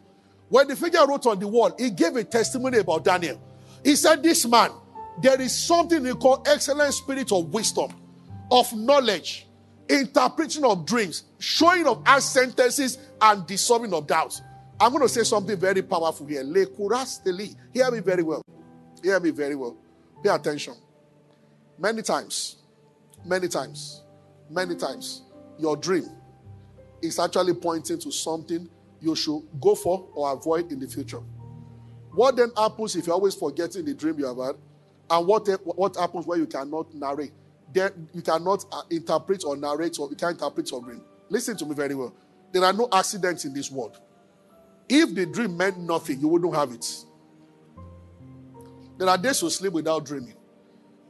When 0.50 0.68
the 0.68 0.76
figure 0.76 1.06
wrote 1.08 1.26
on 1.26 1.40
the 1.40 1.48
wall, 1.48 1.74
he 1.78 1.90
gave 1.90 2.16
a 2.16 2.24
testimony 2.24 2.80
about 2.80 3.04
Daniel. 3.04 3.42
He 3.84 3.96
said, 3.96 4.22
This 4.24 4.46
man, 4.46 4.72
there 5.22 5.40
is 5.42 5.56
something 5.56 6.06
he 6.06 6.14
called 6.14 6.48
excellent 6.48 6.94
spirit 6.94 7.32
of 7.32 7.54
wisdom, 7.54 7.92
of 8.52 8.72
knowledge, 8.74 9.48
interpretation 9.90 10.66
of 10.66 10.86
dreams, 10.86 11.24
showing 11.40 11.88
of 11.88 12.04
our 12.06 12.22
sentences, 12.22 12.98
and 13.22 13.46
dissolving 13.48 13.94
of 13.94 14.08
doubts. 14.08 14.42
I'm 14.80 14.92
going 14.92 15.04
to 15.04 15.10
say 15.10 15.24
something 15.24 15.58
very 15.58 15.82
powerful 15.82 16.28
here. 16.28 16.44
Le. 16.44 16.66
Hear 17.74 17.92
me 17.92 18.00
very 18.00 18.24
well. 18.24 18.42
Hear 19.02 19.20
me 19.20 19.30
very 19.32 19.56
well. 19.56 19.78
Pay 20.24 20.30
attention. 20.30 20.76
Many 21.78 22.02
times, 22.02 22.58
many 23.26 23.48
times, 23.48 24.04
many 24.50 24.76
times, 24.76 25.24
your 25.58 25.78
dream 25.78 26.10
is 27.02 27.20
actually 27.20 27.54
pointing 27.54 28.00
to 28.00 28.12
something 28.12 28.70
you 29.06 29.16
should 29.16 29.42
go 29.62 29.76
for 29.76 30.10
or 30.14 30.34
avoid 30.34 30.72
in 30.72 30.80
the 30.80 30.88
future. 30.88 31.22
What 32.12 32.36
then 32.36 32.52
happens 32.58 32.96
if 32.96 33.08
you're 33.08 33.14
always 33.14 33.36
forgetting 33.36 33.86
the 33.86 33.94
dream 33.94 34.18
you 34.18 34.26
have 34.26 34.38
had? 34.38 34.56
And 35.10 35.28
what, 35.28 35.48
what 35.66 35.96
happens 35.96 36.26
when 36.26 36.40
you 36.40 36.48
cannot 36.48 36.94
narrate? 36.94 37.32
Then 37.74 38.10
you 38.14 38.22
cannot 38.22 38.66
uh, 38.72 38.82
interpret 38.90 39.44
or 39.46 39.56
narrate 39.56 40.00
or 40.00 40.10
you 40.10 40.16
can't 40.16 40.34
interpret 40.34 40.72
your 40.72 40.82
dream. 40.82 41.02
Listen 41.30 41.56
to 41.58 41.66
me 41.66 41.76
very 41.76 41.94
well. 41.94 42.14
There 42.52 42.64
are 42.64 42.74
no 42.74 42.88
accidents 42.92 43.46
in 43.46 43.54
this 43.54 43.70
world. 43.70 44.00
If 44.88 45.14
the 45.14 45.26
dream 45.26 45.58
meant 45.58 45.78
nothing, 45.80 46.20
you 46.20 46.28
wouldn't 46.28 46.56
have 46.56 46.72
it. 46.72 46.88
There 48.98 49.10
are 49.10 49.18
days 49.18 49.42
you 49.42 49.50
sleep 49.50 49.74
without 49.74 50.06
dreaming. 50.06 50.36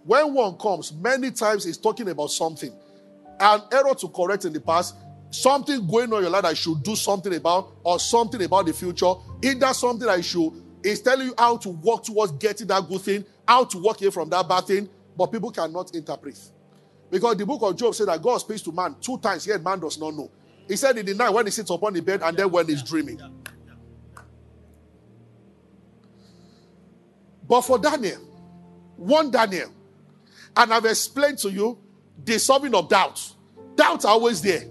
When 0.04 0.34
one 0.34 0.58
comes, 0.58 0.92
many 0.94 1.32
times 1.32 1.66
he's 1.66 1.78
talking 1.78 2.10
about 2.10 2.32
something. 2.32 2.74
An 3.40 3.62
error 3.72 3.94
to 3.96 4.08
correct 4.08 4.46
in 4.46 4.54
the 4.54 4.62
past, 4.62 4.96
something 5.42 5.86
going 5.88 6.12
on 6.12 6.18
in 6.18 6.24
your 6.24 6.32
life 6.32 6.44
that 6.44 6.50
you 6.52 6.56
should 6.56 6.84
do 6.84 6.96
something 6.96 7.34
about, 7.34 7.74
or 7.84 8.00
something 8.00 8.42
about 8.44 8.66
the 8.66 8.74
future. 8.74 9.14
Either 9.44 9.74
something 9.74 10.08
you 10.08 10.24
should 10.24 10.54
is 10.84 11.02
telling 11.02 11.28
you 11.28 11.34
how 11.38 11.58
to 11.58 11.70
work 11.70 12.04
towards 12.04 12.32
getting 12.34 12.68
that 12.68 12.88
good 12.88 13.02
thing, 13.02 13.26
how 13.48 13.64
to 13.64 13.78
walk 13.78 14.02
away 14.02 14.12
from 14.12 14.30
that 14.30 14.48
bad 14.48 14.66
thing, 14.66 14.90
but 15.18 15.32
people 15.32 15.52
cannot 15.52 15.94
interpret. 15.96 16.40
Because 17.10 17.38
the 17.38 17.46
book 17.46 17.62
of 17.62 17.76
Job 17.76 17.96
said 17.96 18.08
that 18.08 18.22
God 18.22 18.38
speaks 18.38 18.62
to 18.64 18.72
man 18.72 18.96
two 19.00 19.18
times, 19.18 19.48
yet 19.48 19.62
man 19.64 19.80
does 19.80 19.98
not 20.00 20.14
know. 20.14 20.30
He 20.68 20.76
said 20.76 20.98
in 20.98 21.06
the 21.06 21.14
night 21.14 21.30
when 21.30 21.46
he 21.46 21.52
sits 21.52 21.70
upon 21.70 21.94
the 21.94 22.02
bed 22.02 22.22
and 22.24 22.36
then 22.36 22.50
when 22.50 22.68
he's 22.68 22.82
dreaming. 22.84 23.22
But 27.48 27.62
for 27.62 27.78
Daniel, 27.78 28.20
one 28.96 29.30
Daniel, 29.30 29.72
and 30.58 30.74
I've 30.74 30.86
explained 30.86 31.38
to 31.40 31.52
you 31.52 31.78
the 32.24 32.40
solving 32.40 32.74
of 32.74 32.90
doubts. 32.90 33.36
Doubts 33.76 34.06
are 34.06 34.12
always 34.12 34.42
there. 34.42 34.64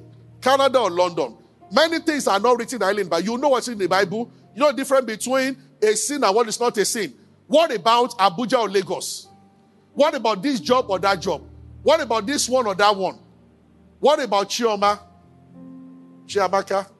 Canada 0.45 0.79
or 0.79 0.91
London. 0.91 1.39
Many 1.73 2.01
things 2.01 2.29
are 2.29 2.39
not 2.39 2.59
written 2.59 2.77
in 2.77 2.83
Ireland, 2.83 3.09
but 3.09 3.25
you 3.25 3.39
know 3.39 3.49
what's 3.49 3.67
in 3.69 3.79
the 3.79 3.89
Bible. 3.89 4.31
You 4.55 4.61
know 4.61 4.71
the 4.71 4.77
difference 4.77 5.07
between 5.07 5.57
a 5.83 5.97
sin 5.97 6.23
and 6.23 6.35
what 6.35 6.47
is 6.47 6.61
not 6.61 6.77
a 6.77 6.85
sin. 6.85 7.15
What 7.47 7.75
about 7.75 8.11
Abuja 8.19 8.59
or 8.59 8.69
Lagos? 8.69 9.29
What 9.95 10.15
about 10.15 10.43
this 10.43 10.61
job 10.61 10.91
or 10.91 10.99
that 10.99 11.21
job? 11.23 11.43
What 11.83 12.03
about 12.03 12.27
this 12.27 12.47
one 12.47 12.67
or 12.67 12.75
that 12.75 12.95
one? 12.95 13.19
What 14.01 14.21
about 14.21 14.51
Chioma, 14.51 15.01
Chiamaka, 16.27 16.91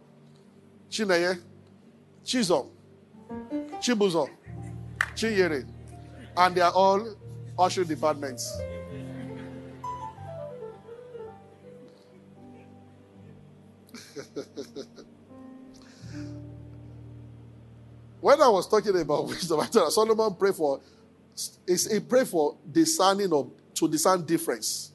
Chineye, 0.91 1.39
Chizom, 2.25 2.71
Chibuzo, 3.75 4.31
Chiyere? 5.15 5.67
And 6.37 6.55
they 6.55 6.63
are 6.63 6.73
all 6.73 7.15
usher 7.59 7.85
departments. 7.85 8.59
when 18.21 18.41
I 18.41 18.49
was 18.49 18.69
talking 18.69 18.99
about 18.99 19.27
wisdom, 19.29 19.61
I 19.61 19.67
told 19.67 19.93
Solomon 19.93 20.35
pray 20.35 20.53
for 20.53 20.81
is 21.67 21.91
he 21.91 22.01
pray 22.01 22.25
for 22.25 22.57
discerning 22.71 23.33
of 23.33 23.51
to 23.75 23.89
discern 23.89 24.25
difference. 24.25 24.93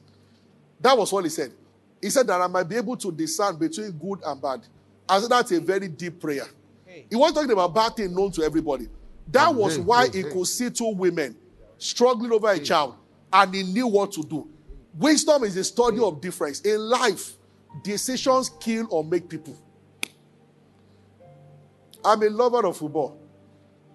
That 0.80 0.96
was 0.96 1.12
what 1.12 1.24
he 1.24 1.30
said. 1.30 1.52
He 2.00 2.08
said 2.08 2.26
that 2.28 2.40
I 2.40 2.46
might 2.46 2.64
be 2.68 2.76
able 2.76 2.96
to 2.96 3.12
discern 3.12 3.56
between 3.56 3.90
good 3.92 4.20
and 4.24 4.40
bad. 4.40 4.66
I 5.08 5.20
said 5.20 5.30
that's 5.30 5.52
a 5.52 5.60
very 5.60 5.88
deep 5.88 6.18
prayer. 6.20 6.46
He 7.08 7.16
wasn't 7.16 7.36
talking 7.36 7.52
about 7.52 7.74
bad 7.74 7.96
thing 7.96 8.14
known 8.14 8.32
to 8.32 8.42
everybody. 8.42 8.88
That 9.28 9.54
was 9.54 9.78
why 9.78 10.08
he 10.08 10.22
could 10.22 10.46
see 10.46 10.70
two 10.70 10.94
women 10.94 11.36
struggling 11.78 12.32
over 12.32 12.50
a 12.50 12.58
child 12.58 12.96
and 13.32 13.54
he 13.54 13.62
knew 13.62 13.86
what 13.86 14.12
to 14.12 14.22
do. 14.22 14.48
Wisdom 14.94 15.44
is 15.44 15.56
a 15.56 15.64
study 15.64 15.98
of 16.00 16.20
difference. 16.20 16.60
In 16.62 16.78
life, 16.80 17.34
decisions 17.82 18.50
kill 18.60 18.86
or 18.90 19.04
make 19.04 19.28
people. 19.28 19.56
I'm 22.04 22.22
a 22.22 22.30
lover 22.30 22.66
of 22.66 22.76
football. 22.76 23.18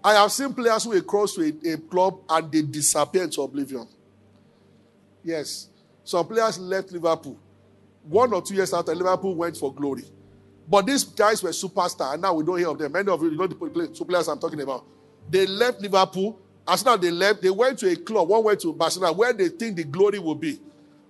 I 0.03 0.13
have 0.13 0.31
seen 0.31 0.53
players 0.53 0.83
who 0.83 1.01
cross 1.01 1.33
to 1.35 1.41
a, 1.41 1.73
a 1.73 1.77
club 1.77 2.19
and 2.29 2.51
they 2.51 2.61
disappear 2.61 3.23
into 3.23 3.41
oblivion. 3.41 3.87
Yes. 5.23 5.69
Some 6.03 6.27
players 6.27 6.59
left 6.59 6.91
Liverpool. 6.91 7.39
One 8.03 8.31
or 8.33 8.41
two 8.43 8.53
years 8.53 8.71
after, 8.71 8.93
Liverpool 8.93 9.33
went 9.35 9.57
for 9.57 9.73
glory. 9.73 10.03
But 10.67 10.85
these 10.85 11.03
guys 11.03 11.41
were 11.41 11.49
superstars, 11.49 12.13
and 12.13 12.21
now 12.21 12.33
we 12.33 12.43
don't 12.43 12.57
hear 12.57 12.69
of 12.69 12.77
them. 12.77 12.91
Many 12.91 13.09
of 13.09 13.21
you 13.23 13.31
know 13.31 13.47
the 13.47 13.87
two 13.87 14.05
players 14.05 14.27
I'm 14.27 14.39
talking 14.39 14.61
about. 14.61 14.85
They 15.29 15.47
left 15.47 15.81
Liverpool. 15.81 16.39
As 16.67 16.85
as 16.85 16.99
they 16.99 17.11
left, 17.11 17.41
they 17.41 17.49
went 17.49 17.79
to 17.79 17.91
a 17.91 17.95
club. 17.95 18.27
One 18.27 18.43
went 18.43 18.59
to 18.61 18.73
Barcelona, 18.73 19.13
where 19.13 19.33
they 19.33 19.49
think 19.49 19.75
the 19.75 19.83
glory 19.83 20.19
will 20.19 20.35
be. 20.35 20.59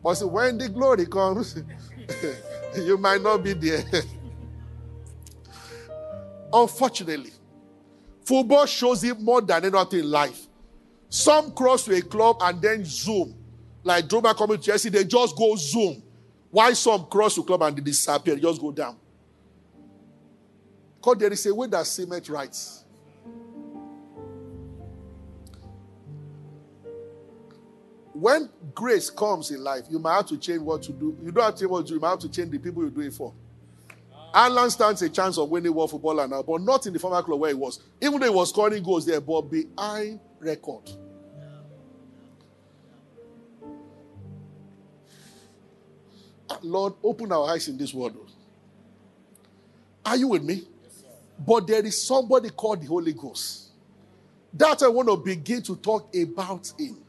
But 0.03 0.15
see, 0.15 0.25
when 0.25 0.57
the 0.57 0.69
glory 0.69 1.05
comes, 1.05 1.55
you 2.83 2.97
might 2.97 3.21
not 3.21 3.43
be 3.43 3.53
there. 3.53 3.83
Unfortunately, 6.53 7.31
football 8.23 8.65
shows 8.65 9.03
it 9.03 9.19
more 9.19 9.41
than 9.41 9.65
anything 9.65 9.99
in 9.99 10.09
life. 10.09 10.47
Some 11.09 11.51
cross 11.51 11.85
to 11.85 11.95
a 11.95 12.01
club 12.01 12.37
and 12.41 12.61
then 12.61 12.85
zoom. 12.85 13.35
Like 13.83 14.07
Drogba 14.07 14.35
coming 14.35 14.57
to 14.57 14.63
Chelsea, 14.63 14.89
they 14.89 15.03
just 15.03 15.35
go 15.35 15.55
zoom. 15.55 16.01
Why 16.49 16.73
some 16.73 17.05
cross 17.05 17.35
to 17.35 17.43
club 17.43 17.61
and 17.63 17.75
they 17.77 17.81
disappear, 17.81 18.35
they 18.35 18.41
just 18.41 18.61
go 18.61 18.71
down. 18.71 18.97
Because 20.97 21.17
there 21.17 21.31
is 21.33 21.45
a 21.45 21.53
way 21.53 21.67
that 21.67 21.85
cement 21.85 22.29
rights. 22.29 22.84
When 28.15 28.49
grace 28.73 29.09
comes 29.09 29.51
in 29.51 29.61
life, 29.61 29.83
you 29.89 29.99
might 29.99 30.15
have 30.15 30.27
to 30.27 30.37
change 30.37 30.61
what 30.61 30.81
to 30.83 30.93
do. 30.93 31.17
You 31.21 31.31
don't 31.31 31.43
have 31.43 31.55
to 31.55 31.59
change 31.59 31.69
what 31.71 31.81
to 31.81 31.87
do, 31.89 31.93
you 31.95 31.99
might 31.99 32.11
have 32.11 32.19
to 32.19 32.29
change 32.29 32.49
the 32.49 32.59
people 32.59 32.83
you 32.83 32.89
do 32.89 33.01
it 33.01 33.13
for. 33.13 33.33
Haaland 34.33 34.71
stands 34.71 35.01
a 35.01 35.09
chance 35.09 35.37
of 35.37 35.49
winning 35.49 35.73
world 35.73 35.91
footballer 35.91 36.27
now, 36.27 36.41
but 36.41 36.61
not 36.61 36.85
in 36.85 36.93
the 36.93 36.99
former 36.99 37.21
club 37.21 37.39
where 37.39 37.49
he 37.49 37.55
was. 37.55 37.81
Even 38.01 38.19
though 38.19 38.27
he 38.27 38.33
was 38.33 38.49
scoring 38.49 38.81
goals 38.83 39.05
there, 39.05 39.19
but 39.19 39.41
behind 39.43 40.19
record. 40.39 40.89
Ah, 46.49 46.59
Lord, 46.61 46.93
open 47.03 47.31
our 47.31 47.49
eyes 47.49 47.67
in 47.67 47.77
this 47.77 47.93
world. 47.93 48.31
Are 50.05 50.15
you 50.15 50.27
with 50.29 50.43
me? 50.43 50.67
but 51.37 51.67
there 51.67 51.85
is 51.85 52.01
somebody 52.01 52.49
called 52.49 52.81
the 52.81 52.87
Holy 52.87 53.13
Ghost. 53.13 53.71
That 54.53 54.81
I 54.83 54.87
want 54.87 55.09
to 55.09 55.17
begin 55.17 55.61
to 55.63 55.75
talk 55.75 56.13
about 56.15 56.71
him. 56.77 57.04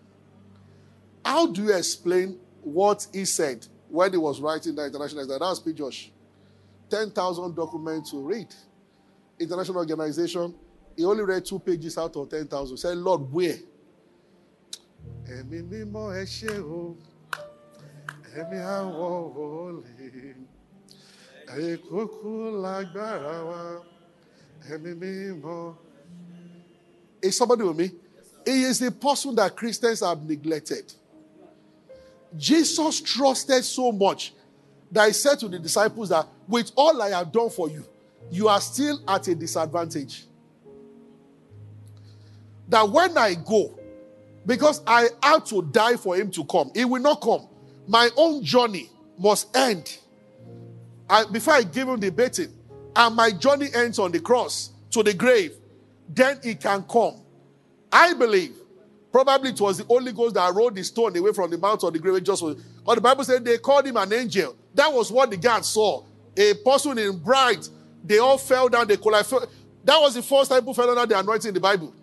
How 1.27 1.45
do 1.45 1.65
you 1.65 1.75
explain 1.75 2.39
what 2.63 3.05
he 3.13 3.25
said 3.25 3.67
when 3.89 4.13
he 4.13 4.17
was 4.17 4.41
writing 4.41 4.77
the 4.77 4.87
international? 4.87 5.27
That 5.27 5.41
was 5.41 5.59
P. 5.59 5.73
Josh. 5.73 6.13
10,000 6.89 7.53
documents 7.53 8.13
to 8.13 8.19
read. 8.19 8.47
International 9.41 9.79
organization, 9.79 10.55
he 10.97 11.05
only 11.05 11.25
read 11.25 11.45
two 11.45 11.59
pages 11.59 11.99
out 11.99 12.15
of 12.15 12.31
10,000. 12.31 12.77
Said, 12.77 12.97
Lord, 12.99 13.23
where? 13.33 13.57
Is 27.21 27.37
somebody 27.37 27.65
with 27.65 27.77
me? 27.77 27.91
He 28.45 28.63
is 28.63 28.79
the 28.79 28.93
person 28.93 29.35
that 29.35 29.57
Christians 29.57 29.99
have 30.01 30.23
neglected. 30.23 30.93
Jesus 32.37 33.01
trusted 33.01 33.65
so 33.65 33.93
much 33.93 34.33
that 34.91 35.07
he 35.07 35.13
said 35.13 35.39
to 35.41 35.49
the 35.49 35.59
disciples 35.59 36.09
that 36.09 36.27
with 36.49 36.73
all 36.77 37.01
I 37.03 37.11
have 37.11 37.33
done 37.33 37.51
for 37.51 37.69
you, 37.69 37.85
you 38.31 38.49
are 38.49 38.61
still 38.61 39.01
at 39.07 39.29
a 39.29 39.35
disadvantage. 39.35 40.27
That 42.69 42.89
when 42.89 43.17
I 43.17 43.35
go, 43.35 43.79
because 44.45 44.83
I 44.87 45.09
have 45.23 45.45
to 45.47 45.63
die 45.63 45.97
for 45.97 46.17
him 46.17 46.31
to 46.33 46.45
come, 46.45 46.71
he 46.75 46.85
will 46.85 47.03
not 47.03 47.21
come. 47.21 47.47
My 47.87 48.09
own 48.17 48.43
journey 48.43 48.91
must 49.19 49.55
end. 49.57 49.99
I, 51.09 51.25
before 51.25 51.55
I 51.55 51.63
give 51.63 51.89
him 51.89 52.01
the 52.01 52.11
beating, 52.11 52.53
and 52.95 53.15
my 53.15 53.31
journey 53.31 53.69
ends 53.75 53.99
on 53.99 54.11
the 54.11 54.21
cross 54.21 54.71
to 54.91 55.03
the 55.03 55.15
grave, 55.15 55.53
then 56.09 56.39
he 56.43 56.55
can 56.55 56.83
come. 56.85 57.21
I 57.93 58.15
believe 58.15 58.57
probably 59.25 59.49
it 59.49 59.61
was 59.61 59.79
the 59.79 59.85
Holy 59.85 60.13
Ghost 60.13 60.35
that 60.35 60.55
rolled 60.55 60.75
the 60.75 60.85
stone 60.85 61.17
away 61.17 61.33
from 61.33 61.51
the 61.51 61.57
mount 61.57 61.83
of 61.83 61.91
the 61.91 61.99
grave. 61.99 62.23
Just 62.23 62.43
was, 62.43 62.63
or 62.85 62.97
the 62.97 63.01
Bible 63.01 63.25
said 63.25 63.43
they 63.45 63.57
called 63.57 63.87
him 63.87 63.97
an 63.97 64.13
angel. 64.13 64.55
That 64.75 64.93
was 64.93 65.11
what 65.11 65.31
the 65.31 65.39
guards 65.39 65.69
saw. 65.69 66.05
A 66.37 66.53
person 66.63 66.99
in 66.99 67.19
bright. 67.19 67.67
They 68.05 68.19
all 68.19 68.37
fell 68.37 68.69
down. 68.69 68.87
They 68.87 68.99
collided. 68.99 69.49
That 69.85 69.99
was 70.01 70.15
the 70.15 70.23
first 70.23 70.51
time 70.51 70.61
people 70.61 70.75
fell 70.75 70.91
under 70.91 71.07
the 71.07 71.19
anointing 71.19 71.49
in 71.49 71.55
the 71.55 71.61
Bible. 71.61 71.95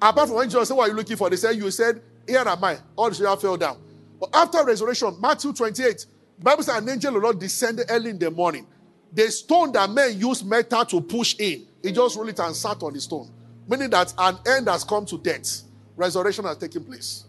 Apart 0.00 0.28
from 0.28 0.36
when 0.36 0.48
Jesus 0.48 0.68
said, 0.68 0.76
What 0.76 0.84
are 0.84 0.90
you 0.90 0.96
looking 0.96 1.16
for? 1.16 1.28
They 1.28 1.36
said, 1.36 1.56
You 1.56 1.68
said, 1.72 2.00
Here 2.24 2.38
am 2.38 2.62
I. 2.62 2.78
All 2.94 3.10
the 3.10 3.16
children 3.16 3.38
fell 3.38 3.56
down. 3.56 3.78
But 4.20 4.30
after 4.32 4.64
resurrection, 4.64 5.16
Matthew 5.20 5.52
28, 5.52 6.06
the 6.38 6.44
Bible 6.44 6.62
says 6.62 6.76
an 6.76 6.88
angel 6.88 7.16
of 7.16 7.22
Lord 7.24 7.40
descended 7.40 7.86
early 7.90 8.10
in 8.10 8.18
the 8.20 8.30
morning. 8.30 8.64
The 9.12 9.28
stone 9.32 9.72
that 9.72 9.90
men 9.90 10.20
used 10.20 10.46
metal 10.46 10.84
to 10.84 11.00
push 11.00 11.34
in, 11.40 11.66
he 11.82 11.90
just 11.90 12.16
rolled 12.16 12.28
it 12.28 12.38
and 12.38 12.54
sat 12.54 12.80
on 12.84 12.92
the 12.92 13.00
stone. 13.00 13.28
Meaning 13.66 13.90
that 13.90 14.14
an 14.18 14.38
end 14.46 14.68
has 14.68 14.84
come 14.84 15.04
to 15.06 15.18
death. 15.18 15.65
Resurrection 15.96 16.44
has 16.44 16.58
taken 16.58 16.84
place. 16.84 17.24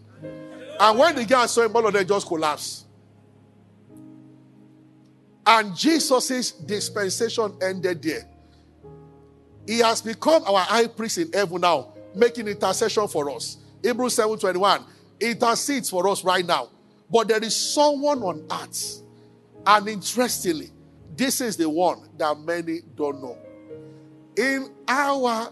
And 0.80 0.98
when 0.98 1.14
the 1.16 1.24
guys 1.24 1.50
saw 1.50 1.62
him, 1.62 1.74
all 1.74 1.86
of 1.86 1.92
them 1.92 2.06
just 2.06 2.26
collapsed. 2.26 2.86
And 5.46 5.74
Jesus' 5.74 6.52
dispensation 6.52 7.56
ended 7.62 8.02
there. 8.02 8.28
He 9.66 9.78
has 9.78 10.02
become 10.02 10.44
our 10.44 10.58
high 10.58 10.86
priest 10.86 11.18
in 11.18 11.32
heaven 11.32 11.62
now, 11.62 11.94
making 12.14 12.48
intercession 12.48 13.08
for 13.08 13.30
us. 13.30 13.56
Hebrews 13.82 14.14
7:21 14.14 14.84
intercedes 15.20 15.90
for 15.90 16.06
us 16.08 16.22
right 16.22 16.44
now. 16.44 16.68
But 17.10 17.28
there 17.28 17.42
is 17.42 17.56
someone 17.56 18.22
on 18.22 18.46
earth, 18.50 19.02
and 19.66 19.88
interestingly, 19.88 20.70
this 21.16 21.40
is 21.40 21.56
the 21.56 21.68
one 21.68 22.08
that 22.18 22.38
many 22.40 22.82
don't 22.94 23.22
know. 23.22 23.38
In 24.36 24.70
our 24.86 25.50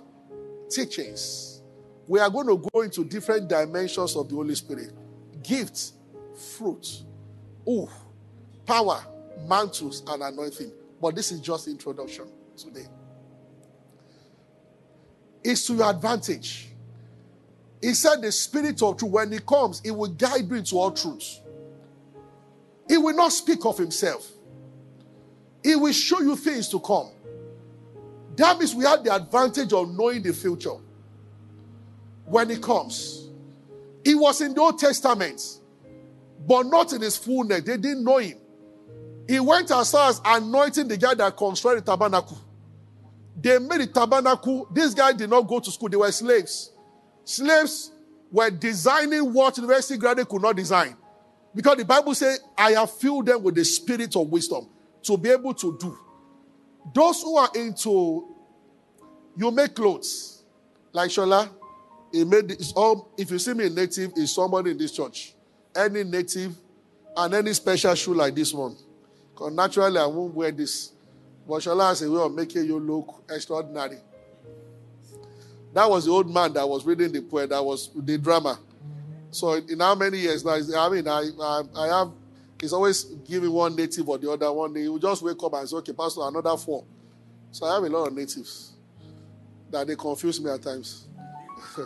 teachings, 0.69 1.56
we 2.07 2.21
are 2.21 2.31
going 2.31 2.47
to 2.47 2.69
go 2.73 2.83
into 2.83 3.05
different 3.05 3.49
dimensions 3.49 4.17
of 4.17 4.29
the 4.29 4.35
Holy 4.35 4.55
Spirit 4.55 4.93
gifts, 5.43 5.93
fruit, 6.57 7.03
ooh, 7.69 7.89
power, 8.65 9.05
mantles, 9.47 10.03
and 10.09 10.23
anointing. 10.23 10.73
But 11.01 11.15
this 11.15 11.31
is 11.31 11.41
just 11.41 11.69
introduction 11.69 12.27
today. 12.57 12.87
It's 15.45 15.67
to 15.69 15.75
your 15.75 15.91
advantage. 15.91 16.69
He 17.81 17.95
said, 17.95 18.23
The 18.23 18.33
Spirit 18.33 18.83
of 18.83 18.97
truth, 18.97 19.13
when 19.13 19.31
He 19.31 19.39
comes, 19.39 19.81
He 19.85 19.91
will 19.91 20.09
guide 20.09 20.49
you 20.49 20.57
into 20.57 20.77
all 20.77 20.91
truth. 20.91 21.41
He 22.89 22.97
will 22.99 23.15
not 23.15 23.33
speak 23.33 23.65
of 23.65 23.79
Himself, 23.79 24.29
He 25.63 25.77
will 25.77 25.93
show 25.93 26.21
you 26.21 26.37
things 26.37 26.69
to 26.71 26.81
come. 26.81 27.11
That 28.37 28.59
means 28.59 28.75
we 28.75 28.85
have 28.85 29.03
the 29.03 29.15
advantage 29.15 29.73
of 29.73 29.89
knowing 29.97 30.23
the 30.23 30.33
future 30.33 30.77
when 32.27 32.51
He 32.51 32.57
comes. 32.57 33.29
He 34.05 34.15
was 34.15 34.41
in 34.41 34.55
the 34.55 34.61
Old 34.61 34.79
Testament, 34.79 35.41
but 36.47 36.65
not 36.65 36.93
in 36.93 37.01
His 37.01 37.17
fullness. 37.17 37.63
They 37.63 37.77
didn't 37.77 38.05
know 38.05 38.19
Him. 38.19 38.39
He 39.29 39.41
went 39.41 39.71
as 39.71 39.91
far 39.91 40.11
as 40.11 40.21
anointing 40.25 40.89
the 40.89 40.97
guy 40.97 41.15
that 41.15 41.37
constructed 41.37 41.85
the 41.85 41.91
tabernacle. 41.91 42.39
They 43.41 43.59
made 43.59 43.81
the 43.81 43.87
tabernacle. 43.89 44.69
This 44.73 44.95
guy 44.95 45.13
did 45.13 45.29
not 45.31 45.43
go 45.43 45.59
to 45.59 45.71
school, 45.71 45.89
they 45.89 45.97
were 45.97 46.13
slaves. 46.13 46.73
Slaves 47.25 47.91
were 48.31 48.51
designing 48.51 49.33
what 49.33 49.57
university 49.57 49.99
graduate 49.99 50.29
could 50.29 50.43
not 50.43 50.57
design. 50.57 50.97
Because 51.55 51.77
the 51.79 51.85
Bible 51.85 52.15
says, 52.15 52.41
I 52.57 52.73
have 52.73 52.91
filled 52.91 53.27
them 53.27 53.43
with 53.43 53.55
the 53.55 53.65
spirit 53.65 54.15
of 54.15 54.29
wisdom 54.29 54.69
to 55.03 55.17
be 55.17 55.31
able 55.31 55.55
to 55.55 55.77
do. 55.79 55.99
Those 56.95 57.23
who 57.23 57.37
are 57.37 57.51
into, 57.55 58.35
you 59.37 59.51
make 59.51 59.75
clothes, 59.75 60.45
like 60.93 61.11
Shola, 61.11 61.49
he 62.13 62.25
made 62.25 62.49
this, 62.49 62.73
all, 62.73 63.13
if 63.17 63.31
you 63.31 63.39
see 63.39 63.55
me 63.55 63.69
native, 63.69 64.13
is 64.17 64.35
somebody 64.35 64.71
in 64.71 64.79
this 64.79 64.93
church. 64.93 65.35
Any 65.75 66.05
native 66.05 66.55
and 67.17 67.35
any 67.35 67.53
special 67.53 67.95
shoe 67.95 68.15
like 68.15 68.35
this 68.35 68.53
one. 68.53 68.77
Because 69.33 69.53
naturally, 69.53 69.99
I 69.99 70.07
won't 70.07 70.35
wear 70.35 70.51
this. 70.51 70.93
But 71.47 71.63
Shola 71.63 71.89
has 71.89 72.03
a 72.03 72.11
way 72.11 72.21
of 72.21 72.35
making 72.35 72.65
you 72.65 72.79
look 72.81 73.23
extraordinary. 73.31 73.99
That 75.73 75.91
was 75.91 76.07
the 76.07 76.11
old 76.11 76.33
man 76.33 76.53
that 76.55 76.67
was 76.67 76.85
reading 76.87 77.13
the 77.13 77.21
poem, 77.21 77.51
that 77.51 77.63
was 77.63 77.91
the 77.95 78.17
drama. 78.17 78.59
So 79.31 79.53
in 79.53 79.81
how 79.81 79.95
many 79.95 80.19
years 80.19 80.45
now? 80.45 80.55
I 80.55 80.89
mean, 80.89 81.07
I, 81.07 81.29
I, 81.41 81.63
I 81.77 81.99
have, 81.99 82.13
he's 82.59 82.73
always 82.73 83.05
giving 83.05 83.53
one 83.53 83.77
native 83.77 84.09
or 84.09 84.17
the 84.17 84.31
other 84.31 84.51
one. 84.51 84.75
He 84.75 84.89
will 84.89 84.99
just 84.99 85.23
wake 85.23 85.43
up 85.43 85.53
and 85.53 85.69
say, 85.69 85.77
okay, 85.77 85.93
Pastor, 85.93 86.23
another 86.23 86.57
four. 86.57 86.85
So 87.51 87.67
I 87.67 87.75
have 87.75 87.85
a 87.85 87.89
lot 87.89 88.07
of 88.07 88.15
natives 88.15 88.73
that 89.71 89.87
they 89.87 89.97
confuse 89.97 90.41
me 90.41 90.51
at 90.51 90.63
times. 90.63 91.09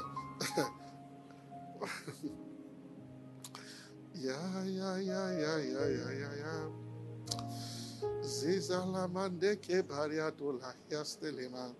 yeah, 4.14 4.64
yeah, 4.66 4.98
yeah, 4.98 5.30
yeah, 5.30 5.58
yeah, 5.58 5.88
yeah, 5.88 6.10
yeah, 6.10 6.34
yeah. 6.38 6.66
Zizalamande 8.22 9.56
ke 9.62 9.82
bariatola 9.86 10.74
yastelema. 10.90 11.74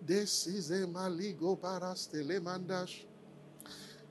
This 0.00 0.46
is 0.46 0.70
a 0.70 0.86
maligo 0.86 1.58
barastelemandash. 1.58 3.04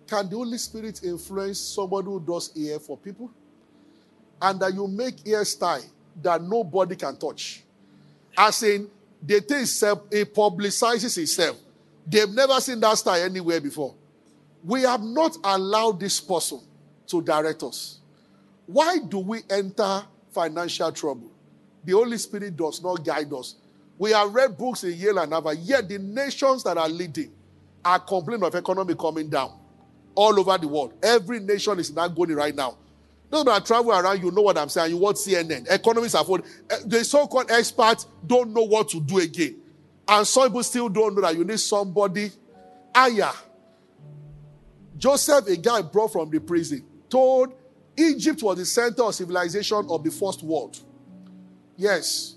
Can 0.07 0.27
the 0.29 0.35
Holy 0.35 0.57
Spirit 0.57 1.03
influence 1.03 1.59
somebody 1.59 2.07
who 2.07 2.19
does 2.19 2.51
ear 2.55 2.79
for 2.79 2.97
people? 2.97 3.29
And 4.41 4.59
that 4.61 4.73
you 4.73 4.87
make 4.87 5.17
hairstyle 5.17 5.85
that 6.23 6.41
nobody 6.41 6.95
can 6.95 7.15
touch. 7.17 7.63
As 8.35 8.63
in, 8.63 8.89
they 9.21 9.41
think 9.41 9.67
it 10.11 10.33
publicizes 10.33 11.17
itself. 11.17 11.57
They've 12.09 12.29
never 12.29 12.59
seen 12.59 12.79
that 12.79 12.97
style 12.97 13.23
anywhere 13.23 13.61
before. 13.61 13.93
We 14.63 14.81
have 14.81 15.01
not 15.01 15.37
allowed 15.43 15.99
this 15.99 16.19
person 16.19 16.59
to 17.07 17.21
direct 17.21 17.61
us. 17.63 17.99
Why 18.65 18.97
do 18.99 19.19
we 19.19 19.41
enter 19.49 20.03
financial 20.31 20.91
trouble? 20.91 21.31
The 21.83 21.93
Holy 21.93 22.17
Spirit 22.17 22.57
does 22.57 22.81
not 22.81 23.05
guide 23.05 23.31
us. 23.33 23.55
We 23.97 24.11
have 24.11 24.33
read 24.33 24.57
books 24.57 24.83
in 24.83 24.93
Yale 24.93 25.19
and 25.19 25.31
Harvard, 25.31 25.59
yet 25.59 25.87
the 25.87 25.99
nations 25.99 26.63
that 26.63 26.77
are 26.77 26.89
leading 26.89 27.31
are 27.85 27.99
complaining 27.99 28.43
of 28.43 28.55
economy 28.55 28.95
coming 28.95 29.29
down 29.29 29.57
all 30.15 30.37
over 30.39 30.57
the 30.57 30.67
world. 30.67 30.93
Every 31.03 31.39
nation 31.39 31.79
is 31.79 31.93
not 31.93 32.15
going 32.15 32.33
right 32.33 32.55
now. 32.55 32.77
Those 33.29 33.45
that 33.45 33.65
travel 33.65 33.91
around, 33.91 34.21
you 34.23 34.31
know 34.31 34.41
what 34.41 34.57
I'm 34.57 34.69
saying. 34.69 34.91
You 34.91 34.97
watch 34.97 35.17
CNN. 35.17 35.71
Economists 35.71 36.15
are 36.15 36.25
for 36.25 36.39
eh, 36.39 36.77
the 36.85 37.03
so-called 37.03 37.51
experts 37.51 38.07
don't 38.25 38.53
know 38.53 38.63
what 38.63 38.89
to 38.89 38.99
do 38.99 39.19
again. 39.19 39.58
And 40.09 40.25
some 40.25 40.47
people 40.47 40.63
still 40.63 40.89
don't 40.89 41.13
know 41.13 41.21
that 41.21 41.35
you 41.35 41.43
need 41.43 41.59
somebody. 41.59 42.31
Aya. 42.95 43.31
Joseph, 44.97 45.47
a 45.47 45.55
guy 45.55 45.83
brought 45.83 46.11
from 46.11 46.31
the 46.31 46.39
prison, 46.39 46.83
told 47.07 47.53
Egypt 47.95 48.41
was 48.41 48.57
the 48.57 48.65
center 48.65 49.03
of 49.03 49.13
civilization 49.13 49.85
of 49.87 50.03
the 50.03 50.09
first 50.09 50.41
world. 50.41 50.79
Yes. 51.77 52.35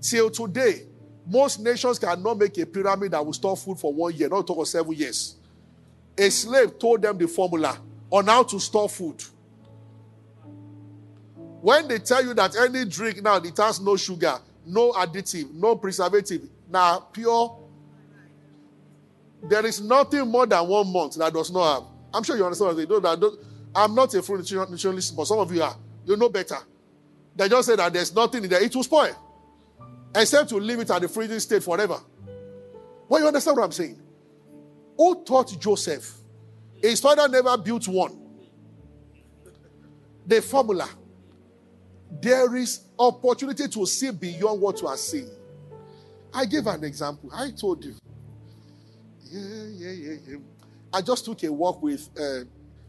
Till 0.00 0.30
today, 0.30 0.86
most 1.26 1.60
nations 1.60 1.98
cannot 1.98 2.38
make 2.38 2.56
a 2.58 2.64
pyramid 2.64 3.12
that 3.12 3.24
will 3.24 3.34
store 3.34 3.56
food 3.56 3.78
for 3.78 3.92
one 3.92 4.14
year, 4.14 4.28
not 4.28 4.46
talk 4.46 4.58
of 4.58 4.66
seven 4.66 4.92
years. 4.92 5.36
A 6.16 6.30
slave 6.30 6.78
told 6.78 7.02
them 7.02 7.18
the 7.18 7.28
formula 7.28 7.78
on 8.10 8.26
how 8.26 8.42
to 8.42 8.58
store 8.58 8.88
food. 8.88 9.22
When 11.60 11.88
they 11.88 11.98
tell 11.98 12.24
you 12.24 12.32
that 12.34 12.56
any 12.56 12.86
drink 12.86 13.22
now 13.22 13.36
it 13.36 13.56
has 13.58 13.80
no 13.80 13.96
sugar, 13.96 14.38
no 14.66 14.92
additive, 14.92 15.52
no 15.52 15.76
preservative, 15.76 16.48
now 16.70 17.00
pure, 17.12 17.58
there 19.42 19.64
is 19.66 19.80
nothing 19.80 20.28
more 20.28 20.46
than 20.46 20.66
one 20.66 20.92
month 20.92 21.16
that 21.16 21.32
does 21.32 21.50
not 21.50 21.74
have. 21.74 21.82
I'm 22.12 22.22
sure 22.22 22.36
you 22.36 22.44
understand 22.44 22.76
what 22.76 23.06
I 23.06 23.14
saying. 23.14 23.36
I'm 23.74 23.94
not 23.94 24.12
a 24.14 24.22
food 24.22 24.40
nutritionist, 24.40 25.16
but 25.16 25.26
some 25.26 25.38
of 25.38 25.54
you 25.54 25.62
are. 25.62 25.76
You 26.04 26.16
know 26.16 26.28
better. 26.28 26.56
They 27.36 27.48
just 27.48 27.68
say 27.68 27.76
that 27.76 27.92
there's 27.92 28.14
nothing 28.14 28.44
in 28.44 28.50
there. 28.50 28.62
It 28.62 28.74
will 28.74 28.82
spoil. 28.82 29.16
Except 30.14 30.48
to 30.50 30.56
leave 30.56 30.80
it 30.80 30.90
at 30.90 31.00
the 31.00 31.08
freezing 31.08 31.38
state 31.38 31.62
forever. 31.62 31.98
Well, 33.08 33.20
you 33.20 33.26
understand 33.26 33.56
what 33.56 33.64
I'm 33.64 33.72
saying? 33.72 34.00
Who 34.96 35.24
taught 35.24 35.58
Joseph? 35.58 36.18
His 36.82 37.00
father 37.00 37.28
never 37.28 37.56
built 37.56 37.86
one. 37.86 38.18
The 40.26 40.42
formula. 40.42 40.88
There 42.20 42.56
is 42.56 42.80
opportunity 42.98 43.68
to 43.68 43.86
see 43.86 44.10
beyond 44.10 44.60
what 44.60 44.80
you 44.82 44.88
are 44.88 44.96
seeing. 44.96 45.30
I 46.32 46.44
gave 46.46 46.66
an 46.66 46.84
example. 46.84 47.30
I 47.34 47.50
told 47.50 47.84
you. 47.84 47.94
Yeah, 49.24 49.64
yeah, 49.76 49.90
yeah, 49.90 50.16
yeah. 50.28 50.36
I 50.92 51.02
just 51.02 51.24
took 51.24 51.42
a 51.44 51.52
walk 51.52 51.82
with 51.82 52.08
uh, 52.18 52.44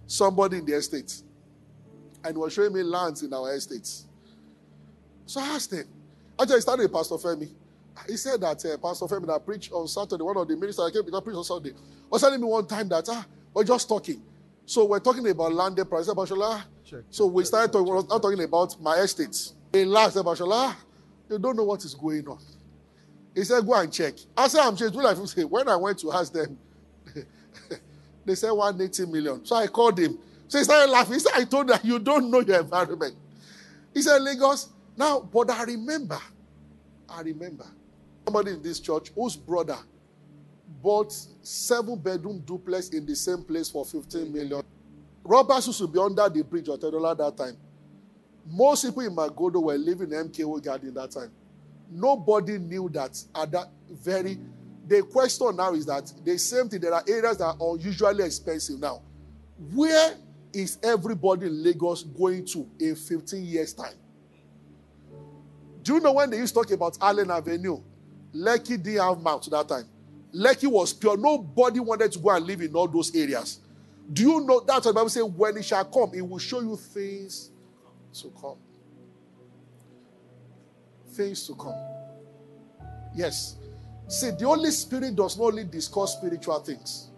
somebody 0.08 0.58
in 0.58 0.65
the 0.65 0.73
estate 0.73 1.21
and 2.23 2.38
was 2.38 2.54
showing 2.54 2.73
me 2.73 2.84
lands 2.84 3.23
in 3.23 3.34
our 3.34 3.54
estates. 3.54 4.06
So 5.25 5.39
I 5.39 5.45
asked 5.49 5.71
him. 5.71 5.86
Actually, 6.39 6.56
I 6.58 6.60
started 6.60 6.84
with 6.84 6.93
Pastor 6.93 7.15
Femi. 7.15 7.49
He 8.08 8.17
said 8.17 8.41
that 8.41 8.65
uh, 8.65 8.77
Pastor 8.77 9.06
Femi 9.06 9.27
that 9.27 9.45
preached 9.45 9.71
on 9.71 9.88
Saturday, 9.88 10.23
one 10.23 10.38
of 10.38 10.47
the 10.47 10.56
ministers 10.56 10.86
I 10.86 10.91
came 10.91 11.10
to 11.10 11.21
preach 11.21 11.36
on 11.36 11.43
Sunday, 11.43 11.73
was 12.10 12.21
telling 12.21 12.41
me 12.41 12.47
one 12.47 12.65
time 12.65 12.89
that 12.89 13.06
ah, 13.10 13.25
we're 13.54 13.63
just 13.63 13.88
talking. 13.88 14.21
So 14.65 14.86
we're 14.86 14.99
talking 14.99 15.27
about 15.27 15.54
landed 15.54 15.86
price. 15.86 16.08
Bashola. 16.08 16.63
So 17.10 17.27
we 17.27 17.45
started 17.45 17.71
talking, 17.71 17.88
we're 17.88 18.01
not 18.01 18.21
talking 18.21 18.43
about 18.43 18.82
my 18.82 18.95
estates. 18.97 19.54
In 19.73 19.89
last, 19.89 20.17
Bashola, 20.17 20.75
they 21.30 21.38
don't 21.38 21.56
know 21.56 21.63
what 21.63 21.84
is 21.86 21.93
going 21.93 22.27
on. 22.27 22.39
He 23.34 23.44
said, 23.44 23.65
go 23.65 23.74
and 23.76 23.91
check. 23.91 24.15
I 24.36 24.48
said, 24.48 24.62
I'm 24.62 24.76
changed. 24.76 24.96
Like 24.96 25.17
say, 25.28 25.44
when 25.44 25.67
I 25.67 25.76
went 25.76 26.00
to 26.00 26.12
ask 26.12 26.34
them, 26.34 26.58
they 28.26 28.36
said 28.36 28.52
180 28.52 29.12
million. 29.12 29.46
So 29.46 29.56
I 29.56 29.67
called 29.67 29.98
him. 29.98 30.17
So 30.48 30.58
he 30.58 30.63
started 30.63 30.91
laughing. 30.91 31.13
He 31.13 31.20
said, 31.20 31.34
I 31.36 31.46
told 31.46 31.70
that 31.70 31.86
you 31.86 31.98
don't 32.00 32.30
know 32.30 32.41
your 32.41 32.60
environment. 32.60 33.15
He 33.94 34.02
said, 34.02 34.22
Lagos. 34.22 34.70
Now, 34.98 35.22
but 35.22 35.50
I 35.50 35.63
remember, 35.63 36.20
I 37.08 37.22
remember 37.22 37.65
somebody 38.26 38.52
in 38.52 38.62
this 38.62 38.80
church 38.80 39.10
whose 39.15 39.38
brother 39.38 39.78
bought 40.82 41.13
seven 41.41 41.98
bedroom 41.98 42.39
duplex 42.39 42.89
in 42.89 43.06
the 43.06 43.15
same 43.15 43.44
place 43.44 43.70
for 43.70 43.86
15 43.86 44.32
million. 44.32 44.62
Robbers 45.24 45.67
used 45.67 45.80
to 45.80 45.88
be 45.88 46.00
under 46.00 46.28
the 46.28 46.44
bridge 46.44 46.67
of 46.67 46.80
Tedola 46.80 47.17
that 47.17 47.38
time. 47.38 47.56
Most 48.46 48.84
people 48.86 49.04
in 49.04 49.15
Magodo 49.15 49.62
were 49.63 49.78
living 49.78 50.12
in 50.12 50.30
MKO 50.30 50.63
Garden 50.63 50.94
that 50.96 51.12
time. 51.12 51.32
Nobody 51.91 52.58
knew 52.58 52.89
that 52.89 53.21
at 53.36 53.51
that 53.51 53.67
very. 53.89 54.39
The 54.88 55.04
question 55.04 55.56
now 55.56 55.73
is 55.73 55.86
that 55.86 56.12
the 56.23 56.38
same 56.38 56.69
thing, 56.69 56.80
there 56.82 56.93
are 56.93 57.04
areas 57.08 57.38
that 57.38 57.45
are 57.45 57.58
unusually 57.60 58.23
expensive 58.23 58.80
now. 58.80 59.01
Where 59.73 60.15
is 60.54 60.77
everybody 60.82 61.47
in 61.47 61.63
Lagos 61.63 62.04
going 62.04 62.45
to 62.47 62.67
in 62.80 62.95
15 62.95 63.43
years' 63.43 63.73
time? 63.73 63.93
Do 65.84 65.95
you 65.95 65.99
know 65.99 66.13
when 66.13 66.30
they 66.30 66.38
used 66.38 66.54
to 66.54 66.62
talk 66.62 66.71
about 66.71 66.97
Allen 67.01 67.30
Avenue? 67.30 67.82
Lekki 68.34 68.82
didn't 68.82 69.01
have 69.01 69.21
mouth 69.21 69.45
that 69.49 69.67
time. 69.67 69.86
Lekki 70.34 70.67
was 70.67 70.93
pure. 70.93 71.17
Nobody 71.17 71.80
wanted 71.80 72.12
to 72.13 72.19
go 72.19 72.30
and 72.30 72.45
live 72.45 72.62
in 72.62 72.73
all 72.75 72.88
those 72.88 73.13
areas. 73.15 73.60
Do 74.12 74.23
you 74.23 74.41
know 74.41 74.62
that's 74.62 74.86
what 74.86 74.91
the 74.91 74.93
Bible 74.93 75.10
says? 75.10 75.23
When 75.23 75.58
it 75.58 75.65
shall 75.65 75.86
come, 75.86 76.12
it 76.13 76.21
will 76.21 76.38
show 76.38 76.62
you 76.62 76.75
things 76.75 77.51
to 78.13 78.32
come. 78.39 78.58
Things 81.12 81.45
to 81.47 81.56
come. 81.56 81.76
Yes. 83.13 83.58
See, 84.08 84.32
the 84.32 84.45
Holy 84.45 84.71
Spirit 84.71 85.15
does 85.15 85.38
not 85.38 85.45
only 85.45 85.63
discuss 85.63 86.13
spiritual 86.17 86.60
things, 86.60 87.10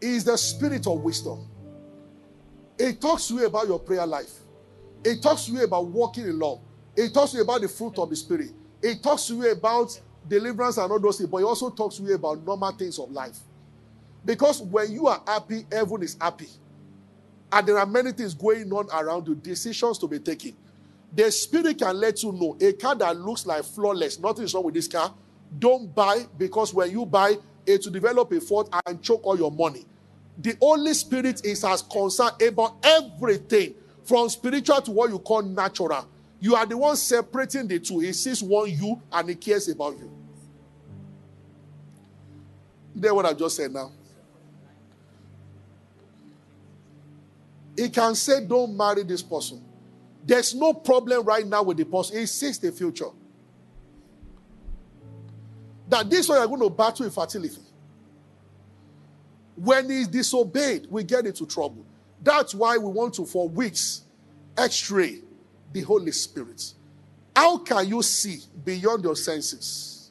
is 0.00 0.24
the 0.24 0.36
spirit 0.36 0.86
of 0.86 1.00
wisdom. 1.02 1.48
It 2.78 3.00
talks 3.00 3.28
to 3.28 3.34
you 3.34 3.46
about 3.46 3.68
your 3.68 3.78
prayer 3.78 4.06
life, 4.06 4.32
it 5.04 5.22
talks 5.22 5.46
to 5.46 5.52
you 5.52 5.64
about 5.64 5.86
walking 5.86 6.24
in 6.24 6.38
love, 6.38 6.60
it 6.96 7.14
talks 7.14 7.32
to 7.32 7.38
you 7.38 7.42
about 7.44 7.60
the 7.60 7.68
fruit 7.68 7.98
of 7.98 8.10
the 8.10 8.16
Spirit, 8.16 8.50
it 8.82 9.02
talks 9.02 9.26
to 9.28 9.34
you 9.34 9.50
about 9.50 9.98
deliverance 10.28 10.78
and 10.78 10.90
all 10.90 10.98
those 10.98 11.18
things, 11.18 11.30
but 11.30 11.38
it 11.38 11.44
also 11.44 11.70
talks 11.70 11.96
to 11.96 12.02
you 12.02 12.14
about 12.14 12.44
normal 12.44 12.72
things 12.72 12.98
of 12.98 13.10
life. 13.10 13.38
Because 14.24 14.62
when 14.62 14.90
you 14.90 15.06
are 15.06 15.22
happy, 15.26 15.66
everyone 15.70 16.02
is 16.02 16.16
happy. 16.20 16.48
And 17.50 17.66
there 17.66 17.78
are 17.78 17.86
many 17.86 18.12
things 18.12 18.34
going 18.34 18.72
on 18.72 18.88
around 18.92 19.28
you, 19.28 19.34
decisions 19.34 19.98
to 19.98 20.08
be 20.08 20.18
taken. 20.18 20.56
The 21.14 21.30
spirit 21.30 21.78
can 21.78 21.98
let 22.00 22.22
you 22.22 22.32
know 22.32 22.56
a 22.60 22.72
car 22.72 22.94
that 22.94 23.16
looks 23.16 23.44
like 23.44 23.64
flawless, 23.64 24.18
nothing 24.18 24.44
is 24.44 24.54
wrong 24.54 24.64
with 24.64 24.74
this 24.74 24.88
car. 24.88 25.12
Don't 25.58 25.94
buy 25.94 26.26
because 26.38 26.72
when 26.72 26.90
you 26.90 27.04
buy, 27.04 27.36
it 27.66 27.84
will 27.84 27.92
develop 27.92 28.32
a 28.32 28.40
fault 28.40 28.74
and 28.86 29.02
choke 29.02 29.20
all 29.24 29.36
your 29.36 29.52
money. 29.52 29.84
The 30.38 30.56
Holy 30.60 30.94
Spirit 30.94 31.44
is 31.44 31.62
as 31.64 31.82
concerned 31.82 32.40
about 32.40 32.76
everything 32.82 33.74
from 34.04 34.28
spiritual 34.30 34.80
to 34.80 34.90
what 34.90 35.10
you 35.10 35.18
call 35.18 35.42
natural. 35.42 36.08
You 36.40 36.56
are 36.56 36.66
the 36.66 36.76
one 36.76 36.96
separating 36.96 37.68
the 37.68 37.78
two. 37.78 38.00
He 38.00 38.12
sees 38.12 38.42
one 38.42 38.70
you 38.70 39.00
and 39.12 39.28
he 39.28 39.34
cares 39.34 39.68
about 39.68 39.98
you. 39.98 40.10
You 42.94 43.00
know 43.00 43.14
what 43.14 43.26
I 43.26 43.32
just 43.34 43.56
said 43.56 43.72
now? 43.72 43.92
He 47.76 47.88
can 47.90 48.14
say, 48.14 48.44
Don't 48.44 48.76
marry 48.76 49.02
this 49.02 49.22
person. 49.22 49.62
There's 50.24 50.54
no 50.54 50.72
problem 50.72 51.24
right 51.24 51.46
now 51.46 51.62
with 51.62 51.76
the 51.76 51.84
person. 51.84 52.18
He 52.18 52.26
sees 52.26 52.58
the 52.58 52.70
future. 52.70 53.10
That 55.88 56.08
this 56.08 56.28
one 56.28 56.38
you're 56.38 56.46
going 56.46 56.60
to 56.60 56.70
battle 56.70 57.04
infertility. 57.04 57.60
When 59.56 59.90
he's 59.90 60.08
disobeyed, 60.08 60.86
we 60.90 61.04
get 61.04 61.26
into 61.26 61.44
trouble. 61.44 61.84
That's 62.22 62.54
why 62.54 62.78
we 62.78 62.86
want 62.86 63.14
to, 63.14 63.26
for 63.26 63.48
weeks, 63.48 64.02
x 64.56 64.90
ray 64.90 65.20
the 65.72 65.80
Holy 65.82 66.12
Spirit. 66.12 66.74
How 67.34 67.58
can 67.58 67.88
you 67.88 68.02
see 68.02 68.40
beyond 68.64 69.04
your 69.04 69.16
senses? 69.16 70.10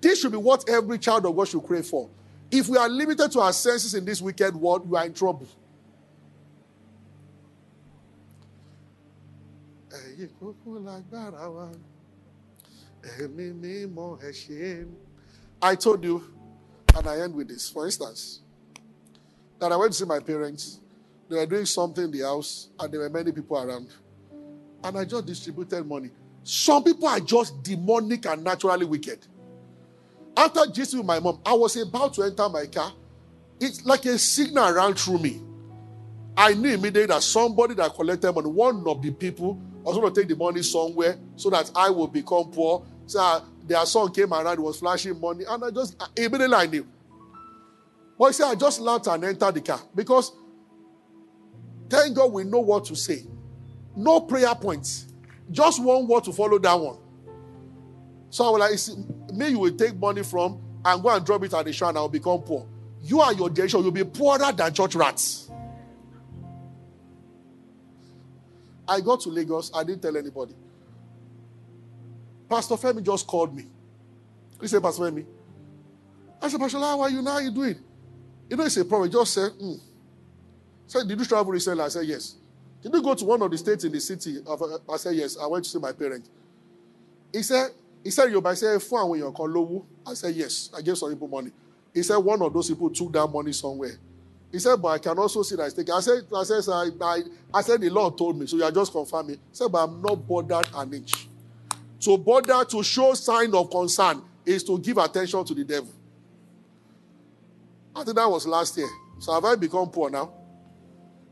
This 0.00 0.20
should 0.20 0.32
be 0.32 0.38
what 0.38 0.68
every 0.68 0.98
child 0.98 1.24
of 1.24 1.36
God 1.36 1.48
should 1.48 1.64
crave 1.64 1.86
for. 1.86 2.10
If 2.50 2.68
we 2.68 2.76
are 2.76 2.88
limited 2.88 3.30
to 3.32 3.40
our 3.40 3.52
senses 3.52 3.94
in 3.94 4.04
this 4.04 4.20
wicked 4.20 4.54
world, 4.54 4.88
we 4.88 4.98
are 4.98 5.06
in 5.06 5.14
trouble. 5.14 5.46
I 15.60 15.74
told 15.74 16.04
you, 16.04 16.24
and 16.96 17.06
I 17.06 17.20
end 17.20 17.34
with 17.34 17.48
this. 17.48 17.68
For 17.68 17.86
instance, 17.86 18.40
that 19.58 19.72
I 19.72 19.76
went 19.76 19.92
to 19.92 19.98
see 19.98 20.04
my 20.04 20.20
parents. 20.20 20.80
They 21.28 21.36
were 21.36 21.46
doing 21.46 21.66
something 21.66 22.04
in 22.04 22.10
the 22.10 22.20
house, 22.20 22.68
and 22.78 22.92
there 22.92 23.00
were 23.00 23.10
many 23.10 23.32
people 23.32 23.56
around. 23.56 23.88
And 24.82 24.98
I 24.98 25.04
just 25.04 25.26
distributed 25.26 25.86
money. 25.86 26.10
Some 26.42 26.84
people 26.84 27.08
are 27.08 27.20
just 27.20 27.62
demonic 27.62 28.26
and 28.26 28.44
naturally 28.44 28.84
wicked. 28.84 29.26
After 30.36 30.66
just 30.66 30.94
with 30.94 31.06
my 31.06 31.18
mom, 31.20 31.40
I 31.46 31.54
was 31.54 31.76
about 31.76 32.12
to 32.14 32.22
enter 32.24 32.48
my 32.48 32.66
car. 32.66 32.92
It's 33.58 33.84
like 33.86 34.04
a 34.04 34.18
signal 34.18 34.72
ran 34.74 34.94
through 34.94 35.18
me. 35.18 35.40
I 36.36 36.52
knew 36.54 36.70
immediately 36.70 37.06
that 37.06 37.22
somebody 37.22 37.74
that 37.74 37.94
collected 37.94 38.32
money, 38.32 38.48
one 38.48 38.84
of 38.86 39.00
the 39.00 39.10
people, 39.12 39.58
was 39.88 39.96
going 39.96 40.12
to 40.12 40.20
take 40.20 40.28
the 40.28 40.36
money 40.36 40.62
somewhere 40.62 41.16
so 41.36 41.50
that 41.50 41.70
I 41.76 41.90
will 41.90 42.08
become 42.08 42.50
poor. 42.50 42.84
So 43.06 43.20
uh, 43.20 43.40
their 43.66 43.84
son 43.86 44.12
came 44.12 44.32
around, 44.32 44.58
was 44.60 44.78
flashing 44.78 45.20
money, 45.20 45.44
and 45.48 45.64
I 45.64 45.70
just 45.70 46.02
immediately 46.16 46.54
I 46.56 46.66
knew. 46.66 46.86
But 48.18 48.28
he 48.28 48.32
said, 48.32 48.46
I 48.46 48.54
just 48.54 48.80
laughed 48.80 49.06
and 49.08 49.24
entered 49.24 49.54
the 49.54 49.60
car 49.60 49.80
because 49.94 50.32
thank 51.90 52.16
God 52.16 52.32
we 52.32 52.44
know 52.44 52.60
what 52.60 52.84
to 52.86 52.96
say. 52.96 53.24
No 53.96 54.20
prayer 54.20 54.54
points, 54.54 55.06
just 55.50 55.82
one 55.82 56.06
word 56.06 56.24
to 56.24 56.32
follow 56.32 56.58
that 56.58 56.74
one. 56.74 56.98
So 58.30 58.44
I 58.44 58.50
was 58.50 58.88
like, 58.88 59.36
me, 59.36 59.48
you 59.48 59.58
will 59.58 59.76
take 59.76 59.96
money 59.96 60.22
from 60.22 60.60
and 60.84 61.02
go 61.02 61.10
and 61.10 61.24
drop 61.24 61.44
it 61.44 61.54
at 61.54 61.64
the 61.64 61.72
shore 61.72 61.90
and 61.90 61.98
I'll 61.98 62.08
become 62.08 62.40
poor. 62.40 62.66
You 63.02 63.20
are 63.20 63.32
your 63.32 63.50
generation, 63.50 63.82
you'll 63.82 63.90
be 63.90 64.04
poorer 64.04 64.50
than 64.50 64.72
church 64.72 64.94
rats. 64.94 65.43
I 68.86 69.00
got 69.00 69.20
to 69.20 69.30
Lagos, 69.30 69.70
I 69.74 69.84
didn't 69.84 70.02
tell 70.02 70.16
anybody. 70.16 70.54
Pastor 72.48 72.74
Femi 72.74 73.02
just 73.02 73.26
called 73.26 73.54
me. 73.54 73.66
He 74.60 74.68
said, 74.68 74.82
Pastor 74.82 75.02
Femi. 75.02 75.24
I 76.40 76.48
said, 76.48 76.60
Pastor, 76.60 76.78
how 76.78 77.00
are 77.00 77.10
you 77.10 77.22
now? 77.22 77.32
How 77.32 77.36
are 77.36 77.42
you 77.42 77.50
doing? 77.50 77.76
You 78.50 78.56
know, 78.56 78.64
it's 78.64 78.76
a 78.76 78.84
problem. 78.84 79.10
He 79.10 79.16
just 79.16 79.32
said, 79.32 79.50
hmm. 79.52 79.74
Said, 80.86 81.08
did 81.08 81.18
you 81.18 81.24
travel 81.24 81.52
recently? 81.52 81.82
I 81.82 81.88
said, 81.88 82.06
yes. 82.06 82.36
Did 82.82 82.92
you 82.92 83.02
go 83.02 83.14
to 83.14 83.24
one 83.24 83.40
of 83.40 83.50
the 83.50 83.56
states 83.56 83.84
in 83.84 83.92
the 83.92 84.00
city? 84.00 84.36
I 84.92 84.96
said, 84.98 85.16
yes. 85.16 85.38
I 85.40 85.46
went 85.46 85.64
to 85.64 85.70
see 85.70 85.78
my 85.78 85.92
parents. 85.92 86.28
He 87.32 87.42
said, 87.42 87.70
he 88.02 88.10
said, 88.10 88.30
you 88.30 88.42
I 88.44 88.54
said, 88.54 88.78
fún 88.80 89.08
when 89.08 89.20
you're 89.20 89.32
called 89.32 89.86
I 90.06 90.12
said, 90.12 90.34
yes. 90.34 90.70
I 90.76 90.82
gave 90.82 90.98
some 90.98 91.10
people 91.10 91.28
money. 91.28 91.50
He 91.94 92.02
said, 92.02 92.18
one 92.18 92.42
of 92.42 92.52
those 92.52 92.68
people 92.68 92.90
took 92.90 93.12
that 93.14 93.26
money 93.26 93.52
somewhere. 93.52 93.96
He 94.54 94.60
said, 94.60 94.76
but 94.80 94.88
I 94.88 94.98
can 94.98 95.18
also 95.18 95.42
see 95.42 95.56
that 95.56 95.64
it's 95.64 95.74
taken. 95.74 95.92
I 95.92 95.98
said, 95.98 96.22
I 96.32 96.44
said, 96.44 96.62
I, 96.70 96.90
I, 97.04 97.22
I 97.54 97.60
said, 97.60 97.80
the 97.80 97.90
Lord 97.90 98.16
told 98.16 98.38
me, 98.38 98.46
so 98.46 98.56
you 98.56 98.62
are 98.62 98.70
just 98.70 98.92
confirming. 98.92 99.34
He 99.34 99.40
said, 99.50 99.66
but 99.72 99.82
I'm 99.82 100.00
not 100.00 100.28
bothered 100.28 100.68
an 100.76 100.94
inch. 100.94 101.26
To 102.02 102.16
bother 102.16 102.64
to 102.66 102.82
show 102.84 103.14
sign 103.14 103.52
of 103.52 103.68
concern 103.68 104.22
is 104.46 104.62
to 104.62 104.78
give 104.78 104.96
attention 104.98 105.44
to 105.44 105.54
the 105.54 105.64
devil. 105.64 105.90
I 107.96 108.04
think 108.04 108.16
that 108.16 108.30
was 108.30 108.46
last 108.46 108.78
year. 108.78 108.86
So 109.18 109.34
have 109.34 109.44
I 109.44 109.56
become 109.56 109.90
poor 109.90 110.08
now? 110.08 110.32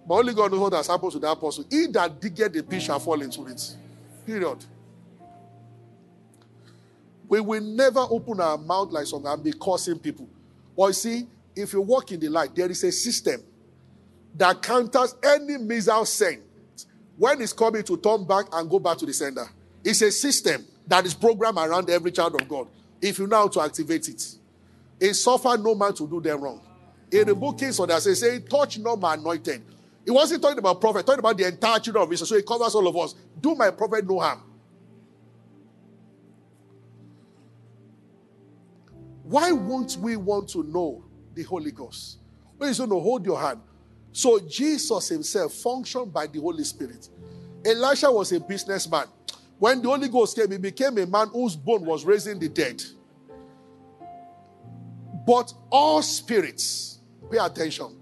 But 0.04 0.14
only 0.14 0.34
God 0.34 0.50
knows 0.50 0.58
what 0.58 0.72
has 0.72 0.88
happened 0.88 1.12
to 1.12 1.20
that 1.20 1.40
person. 1.40 1.64
He 1.70 1.86
that 1.92 2.20
diggeth 2.20 2.52
the 2.52 2.64
pit 2.64 2.82
shall 2.82 2.98
fall 2.98 3.22
into 3.22 3.46
it. 3.46 3.76
Period. 4.26 4.64
We 7.28 7.40
will 7.40 7.60
never 7.62 8.00
open 8.00 8.40
our 8.40 8.58
mouth 8.58 8.90
like 8.90 9.06
some 9.06 9.24
and 9.26 9.44
be 9.44 9.52
cursing 9.52 10.00
people. 10.00 10.28
But 10.76 10.86
you 10.86 10.92
see, 10.94 11.28
if 11.54 11.72
you 11.72 11.80
walk 11.80 12.12
in 12.12 12.20
the 12.20 12.28
light, 12.28 12.54
there 12.54 12.70
is 12.70 12.82
a 12.84 12.92
system 12.92 13.42
that 14.36 14.62
counters 14.62 15.14
any 15.22 15.58
missile 15.58 16.04
sent 16.04 16.42
when 17.16 17.40
it's 17.40 17.52
coming 17.52 17.82
to 17.82 17.96
turn 17.96 18.24
back 18.24 18.46
and 18.52 18.68
go 18.70 18.78
back 18.78 18.98
to 18.98 19.06
the 19.06 19.12
sender. 19.12 19.46
It's 19.84 20.00
a 20.02 20.10
system. 20.10 20.64
that 20.86 21.06
is 21.06 21.14
programmed 21.14 21.58
around 21.58 21.90
every 21.90 22.12
child 22.12 22.40
of 22.40 22.48
God. 22.48 22.68
If 23.00 23.18
you 23.18 23.26
know 23.26 23.36
how 23.36 23.48
to 23.48 23.60
activate 23.62 24.08
it, 24.08 24.22
it 25.00 25.14
suffer 25.14 25.56
no 25.58 25.74
man 25.74 25.94
to 25.94 26.06
do 26.06 26.20
them 26.20 26.40
wrong. 26.40 26.60
In 27.10 27.26
the 27.26 27.34
book 27.34 27.58
Kings, 27.58 27.76
so 27.76 27.86
that 27.86 28.00
says, 28.02 28.20
say, 28.20 28.40
touch 28.40 28.78
not 28.78 29.00
my 29.00 29.14
anointed. 29.14 29.62
He 30.04 30.10
wasn't 30.10 30.42
talking 30.42 30.58
about 30.58 30.80
prophet, 30.80 31.06
talking 31.06 31.20
about 31.20 31.36
the 31.36 31.46
entire 31.46 31.78
children 31.78 32.02
of 32.04 32.12
Israel. 32.12 32.26
So 32.26 32.36
he 32.36 32.42
covers 32.42 32.74
all 32.74 32.86
of 32.86 32.96
us. 32.96 33.14
Do 33.40 33.54
my 33.54 33.70
prophet 33.70 34.08
no 34.08 34.18
harm. 34.18 34.42
Why 39.24 39.52
won't 39.52 39.96
we 39.96 40.16
want 40.16 40.48
to 40.50 40.62
know 40.64 41.04
the 41.34 41.42
Holy 41.42 41.70
Ghost? 41.70 42.18
When 42.56 42.68
he's 42.68 42.78
going 42.78 42.90
to 42.90 43.00
hold 43.00 43.24
your 43.26 43.40
hand. 43.40 43.60
So 44.12 44.38
Jesus 44.40 45.08
himself 45.08 45.54
functioned 45.54 46.12
by 46.12 46.26
the 46.26 46.40
Holy 46.40 46.64
Spirit. 46.64 47.08
Elisha 47.64 48.10
was 48.10 48.32
a 48.32 48.40
businessman. 48.40 49.06
When 49.58 49.80
the 49.80 49.88
Holy 49.88 50.08
Ghost 50.08 50.36
came, 50.36 50.50
he 50.50 50.58
became 50.58 50.98
a 50.98 51.06
man 51.06 51.28
whose 51.28 51.56
bone 51.56 51.84
was 51.84 52.04
raising 52.04 52.38
the 52.38 52.48
dead. 52.48 52.82
But 55.26 55.52
all 55.70 56.02
spirits, 56.02 56.98
pay 57.30 57.38
attention, 57.38 57.96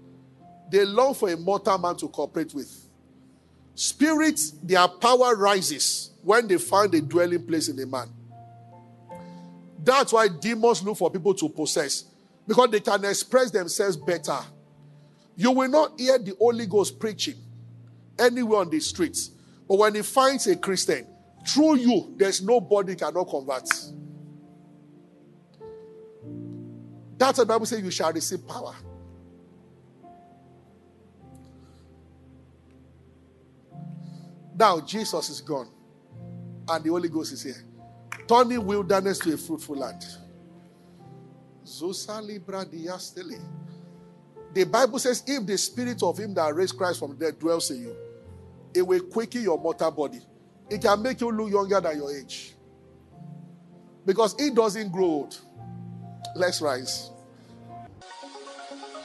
they 0.71 0.85
long 0.85 1.13
for 1.13 1.29
a 1.29 1.37
mortal 1.37 1.77
man 1.77 1.95
to 1.97 2.07
cooperate 2.07 2.53
with. 2.53 2.89
Spirits, 3.75 4.51
their 4.63 4.87
power 4.87 5.35
rises 5.35 6.11
when 6.23 6.47
they 6.47 6.57
find 6.57 6.93
a 6.95 7.01
dwelling 7.01 7.45
place 7.45 7.67
in 7.69 7.79
a 7.79 7.85
man. 7.85 8.09
That's 9.83 10.13
why 10.13 10.27
demons 10.27 10.83
look 10.83 10.97
for 10.97 11.09
people 11.09 11.33
to 11.35 11.49
possess 11.49 12.05
because 12.51 12.69
they 12.69 12.81
can 12.81 13.05
express 13.05 13.49
themselves 13.49 13.95
better. 13.95 14.37
You 15.37 15.51
will 15.51 15.69
not 15.69 15.97
hear 15.97 16.19
the 16.19 16.35
Holy 16.37 16.65
Ghost 16.65 16.99
preaching 16.99 17.35
anywhere 18.19 18.59
on 18.59 18.69
the 18.69 18.77
streets. 18.81 19.31
But 19.69 19.77
when 19.77 19.95
he 19.95 20.01
finds 20.01 20.47
a 20.47 20.57
Christian, 20.57 21.07
through 21.47 21.75
you, 21.77 22.13
there's 22.17 22.41
nobody 22.41 22.95
cannot 22.95 23.23
convert. 23.29 23.69
That's 27.17 27.37
what 27.37 27.37
the 27.37 27.45
Bible 27.45 27.65
says 27.65 27.79
you 27.79 27.89
shall 27.89 28.11
receive 28.11 28.45
power. 28.45 28.75
Now 34.59 34.81
Jesus 34.81 35.29
is 35.29 35.39
gone, 35.39 35.69
and 36.67 36.83
the 36.83 36.89
Holy 36.89 37.07
Ghost 37.07 37.31
is 37.31 37.43
here, 37.43 37.63
turning 38.27 38.65
wilderness 38.65 39.19
to 39.19 39.35
a 39.35 39.37
fruitful 39.37 39.77
land. 39.77 40.03
The 44.53 44.65
Bible 44.65 44.99
says, 44.99 45.23
if 45.25 45.45
the 45.45 45.57
spirit 45.57 46.03
of 46.03 46.17
him 46.17 46.33
that 46.33 46.53
raised 46.53 46.77
Christ 46.77 46.99
from 46.99 47.17
the 47.17 47.25
dead 47.25 47.39
dwells 47.39 47.71
in 47.71 47.81
you, 47.81 47.95
it 48.73 48.81
will 48.81 49.01
quicken 49.01 49.43
your 49.43 49.57
mortal 49.57 49.91
body. 49.91 50.19
It 50.69 50.81
can 50.81 51.01
make 51.01 51.21
you 51.21 51.31
look 51.31 51.51
younger 51.51 51.79
than 51.81 51.97
your 51.97 52.15
age. 52.15 52.55
Because 54.05 54.35
it 54.39 54.55
doesn't 54.55 54.91
grow 54.91 55.05
old. 55.05 55.37
Let's 56.35 56.61
rise. 56.61 57.11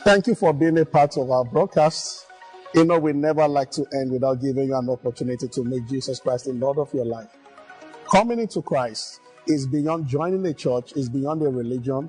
Thank 0.04 0.28
you 0.28 0.34
for 0.34 0.52
being 0.52 0.78
a 0.78 0.84
part 0.84 1.16
of 1.16 1.30
our 1.30 1.44
broadcast. 1.44 2.26
You 2.74 2.84
know, 2.84 2.98
we 2.98 3.12
never 3.12 3.48
like 3.48 3.70
to 3.72 3.86
end 3.92 4.12
without 4.12 4.40
giving 4.40 4.68
you 4.68 4.76
an 4.76 4.88
opportunity 4.88 5.48
to 5.48 5.64
make 5.64 5.86
Jesus 5.88 6.20
Christ 6.20 6.44
the 6.44 6.52
Lord 6.52 6.78
of 6.78 6.92
your 6.94 7.04
life. 7.04 7.28
Coming 8.10 8.38
into 8.38 8.62
Christ 8.62 9.20
is 9.46 9.66
beyond 9.66 10.06
joining 10.06 10.46
a 10.46 10.54
church, 10.54 10.92
is 10.92 11.08
beyond 11.08 11.42
a 11.42 11.48
religion, 11.48 12.08